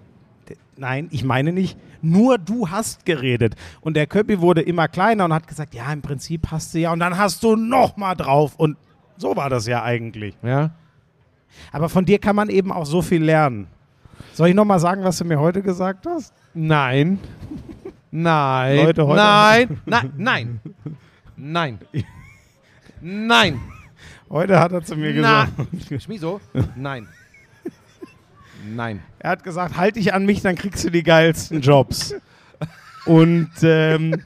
Nein, 0.78 1.08
ich 1.12 1.24
meine 1.24 1.52
nicht, 1.54 1.78
nur 2.02 2.38
du 2.38 2.70
hast 2.70 3.06
geredet. 3.06 3.56
Und 3.82 3.96
der 3.96 4.08
Köppi 4.08 4.42
wurde 4.42 4.62
immer 4.62 4.88
kleiner 4.88 5.26
und 5.26 5.34
hat 5.34 5.48
gesagt, 5.48 5.74
ja, 5.74 5.92
im 5.94 6.02
Prinzip 6.02 6.52
hast 6.52 6.74
du 6.74 6.80
ja. 6.80 6.92
Und 6.92 7.00
dann 7.00 7.18
hast 7.18 7.44
du 7.44 7.56
noch 7.56 7.98
mal 7.98 8.16
drauf. 8.16 8.56
Und 8.58 8.78
so 9.18 9.36
war 9.36 9.50
das 9.50 9.66
ja 9.68 9.84
eigentlich. 9.84 10.36
Ja. 10.44 10.72
Aber 11.72 11.88
von 11.90 12.04
dir 12.06 12.20
kann 12.20 12.36
man 12.36 12.50
eben 12.50 12.72
auch 12.72 12.86
so 12.86 13.02
viel 13.02 13.24
lernen. 13.24 13.68
Soll 14.34 14.50
ich 14.50 14.56
noch 14.56 14.66
mal 14.66 14.80
sagen, 14.80 15.04
was 15.04 15.18
du 15.18 15.26
mir 15.26 15.40
heute 15.40 15.62
gesagt 15.62 16.06
hast? 16.06 16.34
Nein. 16.54 17.20
Nein. 18.12 18.78
Leute, 18.86 19.08
heute- 19.08 19.18
Nein. 19.22 19.82
Nein. 19.86 20.12
Nein. 20.18 20.60
Nein. 21.38 21.80
Nein. 23.02 23.60
Heute 24.30 24.60
hat 24.60 24.72
er 24.72 24.84
zu 24.84 24.96
mir 24.96 25.14
Na. 25.22 25.46
gesagt. 25.46 26.04
Schmiso? 26.04 26.42
Nein. 26.76 27.08
Nein. 28.68 29.04
Er 29.20 29.32
hat 29.32 29.44
gesagt, 29.44 29.78
halt 29.78 29.96
dich 29.96 30.14
an 30.14 30.26
mich, 30.26 30.42
dann 30.42 30.56
kriegst 30.56 30.84
du 30.84 30.90
die 30.90 31.04
geilsten 31.04 31.62
Jobs. 31.62 32.16
Und, 33.06 33.52
ähm, 33.62 34.24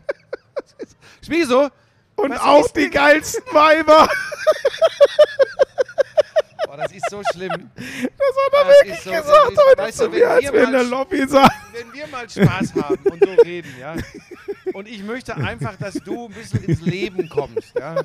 Schmiso? 1.26 1.70
und 2.16 2.32
Was 2.32 2.40
auch 2.42 2.70
die 2.72 2.90
geilsten 2.90 3.44
Weiber. 3.54 4.08
Oh, 6.72 6.76
das 6.78 6.92
ist 6.92 7.10
so 7.10 7.22
schlimm. 7.34 7.72
Das 7.76 7.88
hat 7.88 8.54
er 8.54 8.68
wirklich 8.68 9.00
so- 9.02 9.10
gesagt 9.10 9.28
das 9.28 9.52
ist- 9.54 9.60
heute 9.70 9.78
weißt 9.82 9.98
zu 9.98 10.04
du, 10.06 10.12
wenn 10.12 10.20
mir, 10.20 10.30
als 10.30 10.44
wir 10.44 10.54
wir 10.54 10.60
in 10.60 10.66
mal 10.66 10.72
der 10.72 10.84
Lobby 10.84 11.28
saßen. 11.28 11.52
Wenn 11.74 11.94
wir 11.94 12.08
mal 12.08 12.30
Spaß 12.30 12.74
haben 12.76 13.04
und 13.12 13.24
so 13.26 13.32
reden, 13.44 13.74
ja. 13.80 13.96
Und 14.74 14.88
ich 14.88 15.04
möchte 15.04 15.36
einfach, 15.36 15.76
dass 15.78 15.96
du 15.96 16.28
ein 16.28 16.32
bisschen 16.34 16.64
ins 16.66 16.82
Leben 16.82 17.28
kommst, 17.28 17.74
ja. 17.76 17.96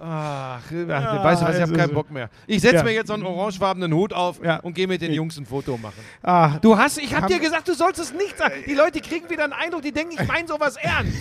Ach, 0.00 0.60
weißt 0.70 1.42
du 1.42 1.46
was, 1.46 1.56
ich 1.56 1.62
habe 1.62 1.72
keinen 1.72 1.92
Bock 1.94 2.10
mehr. 2.10 2.30
Ich 2.46 2.60
setze 2.62 2.76
Ja. 2.76 2.82
mir 2.84 2.92
jetzt 2.92 3.08
so 3.08 3.14
einen 3.14 3.24
orangefarbenen 3.24 3.92
Hut 3.92 4.12
auf 4.12 4.40
Ja. 4.44 4.56
und 4.60 4.74
gehe 4.74 4.86
mit 4.86 5.02
den 5.02 5.12
Jungs 5.12 5.36
ein 5.38 5.44
Foto 5.46 5.76
machen. 5.76 5.94
Ah, 6.22 6.58
Du 6.60 6.76
hast, 6.78 6.98
ich 6.98 7.14
habe 7.14 7.26
dir 7.26 7.38
gesagt, 7.38 7.66
du 7.68 7.74
sollst 7.74 7.98
es 8.00 8.12
nicht 8.12 8.38
sagen. 8.38 8.54
Die 8.66 8.74
Leute 8.74 9.00
kriegen 9.00 9.28
wieder 9.28 9.44
einen 9.44 9.52
Eindruck, 9.52 9.82
die 9.82 9.92
denken, 9.92 10.12
ich 10.20 10.26
meine 10.28 10.46
sowas 10.46 10.76
ernst. 10.80 11.20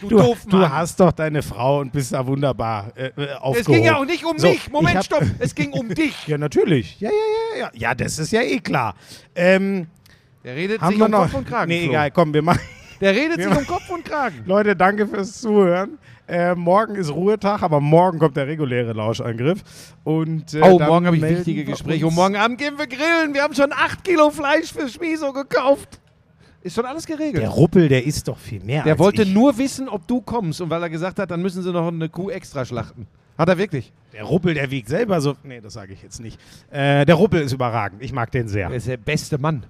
Du, 0.00 0.08
du, 0.08 0.16
doof 0.18 0.38
du 0.48 0.56
Mann. 0.56 0.72
hast 0.72 0.98
doch 1.00 1.12
deine 1.12 1.42
Frau 1.42 1.80
und 1.80 1.92
bist 1.92 2.12
da 2.12 2.26
wunderbar 2.26 2.92
äh, 2.96 3.06
äh, 3.16 3.32
aufgehoben. 3.34 3.60
es 3.60 3.66
ging 3.66 3.84
ja 3.84 3.96
auch 3.96 4.04
nicht 4.04 4.24
um 4.24 4.38
So, 4.38 4.48
mich. 4.48 4.70
Moment, 4.70 4.96
hab- 4.96 5.04
stopp. 5.04 5.22
Es 5.38 5.54
ging 5.54 5.72
um 5.72 5.88
dich. 5.94 6.26
Ja, 6.26 6.38
natürlich. 6.38 6.98
Ja, 7.00 7.10
ja, 7.10 7.16
ja, 7.58 7.60
ja. 7.66 7.70
Ja, 7.74 7.94
das 7.94 8.18
ist 8.18 8.32
ja 8.32 8.40
eh 8.42 8.60
klar. 8.60 8.94
Ähm, 9.34 9.86
Der 10.42 10.56
redet 10.56 10.80
sich 10.84 11.00
um 11.02 11.10
noch? 11.10 11.22
Kopf 11.24 11.34
und 11.34 11.46
Kragen. 11.48 11.68
nee, 11.68 11.86
egal, 11.86 12.10
komm, 12.10 12.32
wir 12.34 12.42
machen. 12.42 12.60
Der 13.00 13.14
redet 13.14 13.42
sich 13.42 13.46
um 13.56 13.66
Kopf 13.66 13.90
und 13.90 14.04
Kragen. 14.04 14.42
Leute, 14.46 14.76
danke 14.76 15.06
fürs 15.06 15.40
Zuhören. 15.40 15.98
Äh, 16.26 16.54
morgen 16.54 16.94
ist 16.96 17.10
Ruhetag, 17.12 17.62
aber 17.62 17.80
morgen 17.80 18.18
kommt 18.18 18.36
der 18.36 18.46
reguläre 18.46 18.92
Lauschangriff. 18.94 19.62
Und, 20.04 20.54
äh, 20.54 20.60
Oh, 20.62 20.78
morgen 20.78 21.06
habe 21.06 21.16
ich 21.16 21.22
wichtige 21.22 21.66
wir 21.66 21.72
Gespräche. 21.72 22.06
Und 22.06 22.14
morgen 22.14 22.36
Abend 22.36 22.58
gehen 22.58 22.78
wir 22.78 22.86
grillen. 22.86 23.34
Wir 23.34 23.42
haben 23.42 23.54
schon 23.54 23.72
8 23.72 24.02
Kilo 24.04 24.30
Fleisch 24.30 24.72
für 24.72 24.88
Schmiso 24.88 25.32
gekauft. 25.32 26.00
Ist 26.62 26.76
schon 26.76 26.86
alles 26.86 27.04
geregelt. 27.04 27.42
Der 27.42 27.50
Ruppel, 27.50 27.88
der 27.88 28.04
ist 28.06 28.26
doch 28.26 28.38
viel 28.38 28.60
mehr. 28.64 28.84
Der 28.84 28.92
als 28.94 28.98
wollte 29.00 29.22
ich. 29.22 29.34
nur 29.34 29.58
wissen, 29.58 29.86
ob 29.86 30.06
du 30.08 30.22
kommst. 30.22 30.62
Und 30.62 30.70
weil 30.70 30.82
er 30.82 30.88
gesagt 30.88 31.18
hat, 31.18 31.30
dann 31.30 31.42
müssen 31.42 31.62
sie 31.62 31.70
noch 31.70 31.88
eine 31.88 32.08
Kuh 32.08 32.30
extra 32.30 32.64
schlachten. 32.64 33.06
Hat 33.36 33.48
er 33.50 33.58
wirklich. 33.58 33.92
Der 34.14 34.22
Ruppel, 34.24 34.54
der 34.54 34.70
wiegt 34.70 34.88
selber 34.88 35.20
so. 35.20 35.34
Nee, 35.42 35.60
das 35.60 35.74
sage 35.74 35.92
ich 35.92 36.02
jetzt 36.02 36.20
nicht. 36.20 36.40
Äh, 36.70 37.04
der 37.04 37.16
Ruppel 37.16 37.42
ist 37.42 37.52
überragend. 37.52 38.02
Ich 38.02 38.12
mag 38.14 38.30
den 38.30 38.48
sehr. 38.48 38.70
Er 38.70 38.76
ist 38.76 38.86
der 38.88 38.96
beste 38.96 39.36
Mann. 39.36 39.66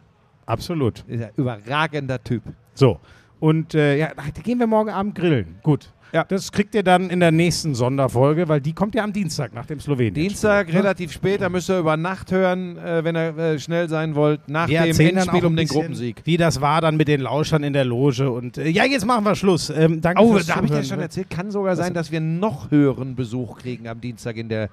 Absolut. 0.47 1.03
Ist 1.09 1.23
ein 1.25 1.31
überragender 1.37 2.23
Typ. 2.23 2.43
So. 2.75 3.01
Und 3.41 3.75
äh, 3.75 3.99
ja, 3.99 4.09
da 4.15 4.43
gehen 4.43 4.59
wir 4.59 4.67
morgen 4.67 4.91
Abend 4.91 5.15
grillen. 5.15 5.57
Gut. 5.63 5.91
Ja. 6.13 6.23
Das 6.23 6.53
kriegt 6.53 6.77
ihr 6.77 6.85
dann 6.85 7.11
in 7.11 7.19
der 7.19 7.33
nächsten 7.33 7.75
Sonderfolge, 7.75 8.47
weil 8.47 8.61
die 8.61 8.73
kommt 8.73 8.95
ja 8.95 9.03
am 9.03 9.13
Dienstag 9.13 9.53
nach 9.53 9.67
dem 9.67 9.81
Slowenien. 9.81 10.15
Dienstag, 10.15 10.73
relativ 10.73 11.11
spät, 11.11 11.41
da 11.41 11.49
müsst 11.49 11.69
ihr 11.69 11.81
über 11.81 11.97
Nacht 11.97 12.31
hören, 12.31 12.79
äh, 12.79 13.03
wenn 13.03 13.17
ihr 13.17 13.37
äh, 13.37 13.59
schnell 13.59 13.89
sein 13.89 14.15
wollt, 14.15 14.49
nach 14.49 14.69
Wir 14.69 14.83
dem 14.83 15.01
Endspiel 15.01 15.45
um 15.45 15.57
den 15.57 15.67
Gruppensieg. 15.67 16.23
Wie 16.25 16.37
das 16.37 16.61
war 16.61 16.81
dann 16.81 16.97
mit 16.97 17.09
den 17.09 17.21
Lauschern 17.21 17.65
in 17.65 17.73
der 17.73 17.85
Loge. 17.85 18.31
Und 18.31 18.59
äh, 18.59 18.69
ja, 18.69 18.85
jetzt 18.85 19.05
machen 19.05 19.25
wir 19.25 19.35
Schluss. 19.35 19.71
Ähm, 19.71 20.01
danke 20.01 20.23
Oh, 20.23 20.39
da 20.39 20.55
habe 20.55 20.67
ich 20.67 20.71
dir 20.71 20.77
Zuhören. 20.77 20.85
schon 20.85 21.01
erzählt, 21.01 21.31
kann 21.31 21.51
sogar 21.51 21.75
sein, 21.75 21.95
dass 21.95 22.13
wir 22.13 22.21
noch 22.21 22.71
höheren 22.71 23.17
Besuch 23.17 23.59
kriegen 23.59 23.89
am 23.89 24.01
Dienstag 24.01 24.37
in 24.37 24.49
der 24.49 24.71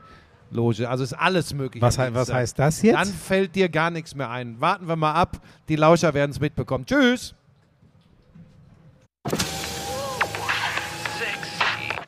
Loge. 0.52 0.88
Also 0.88 1.04
ist 1.04 1.14
alles 1.14 1.56
möglich. 1.56 1.82
Was, 1.82 1.98
was 1.98 2.32
heißt 2.32 2.60
das 2.60 2.84
jetzt? 2.84 2.94
Dann 2.96 3.08
fällt 3.08 3.56
dir 3.56 3.68
gar 3.68 3.90
nichts 3.90 4.14
mehr 4.14 4.30
ein. 4.30 4.62
Warten 4.62 4.88
wir 4.88 4.96
mal 4.96 5.14
ab. 5.14 5.42
Die 5.70 5.76
Lauscher 5.76 6.14
werden 6.14 6.30
es 6.30 6.40
mitbekommen. 6.40 6.86
Tschüss. 6.86 7.34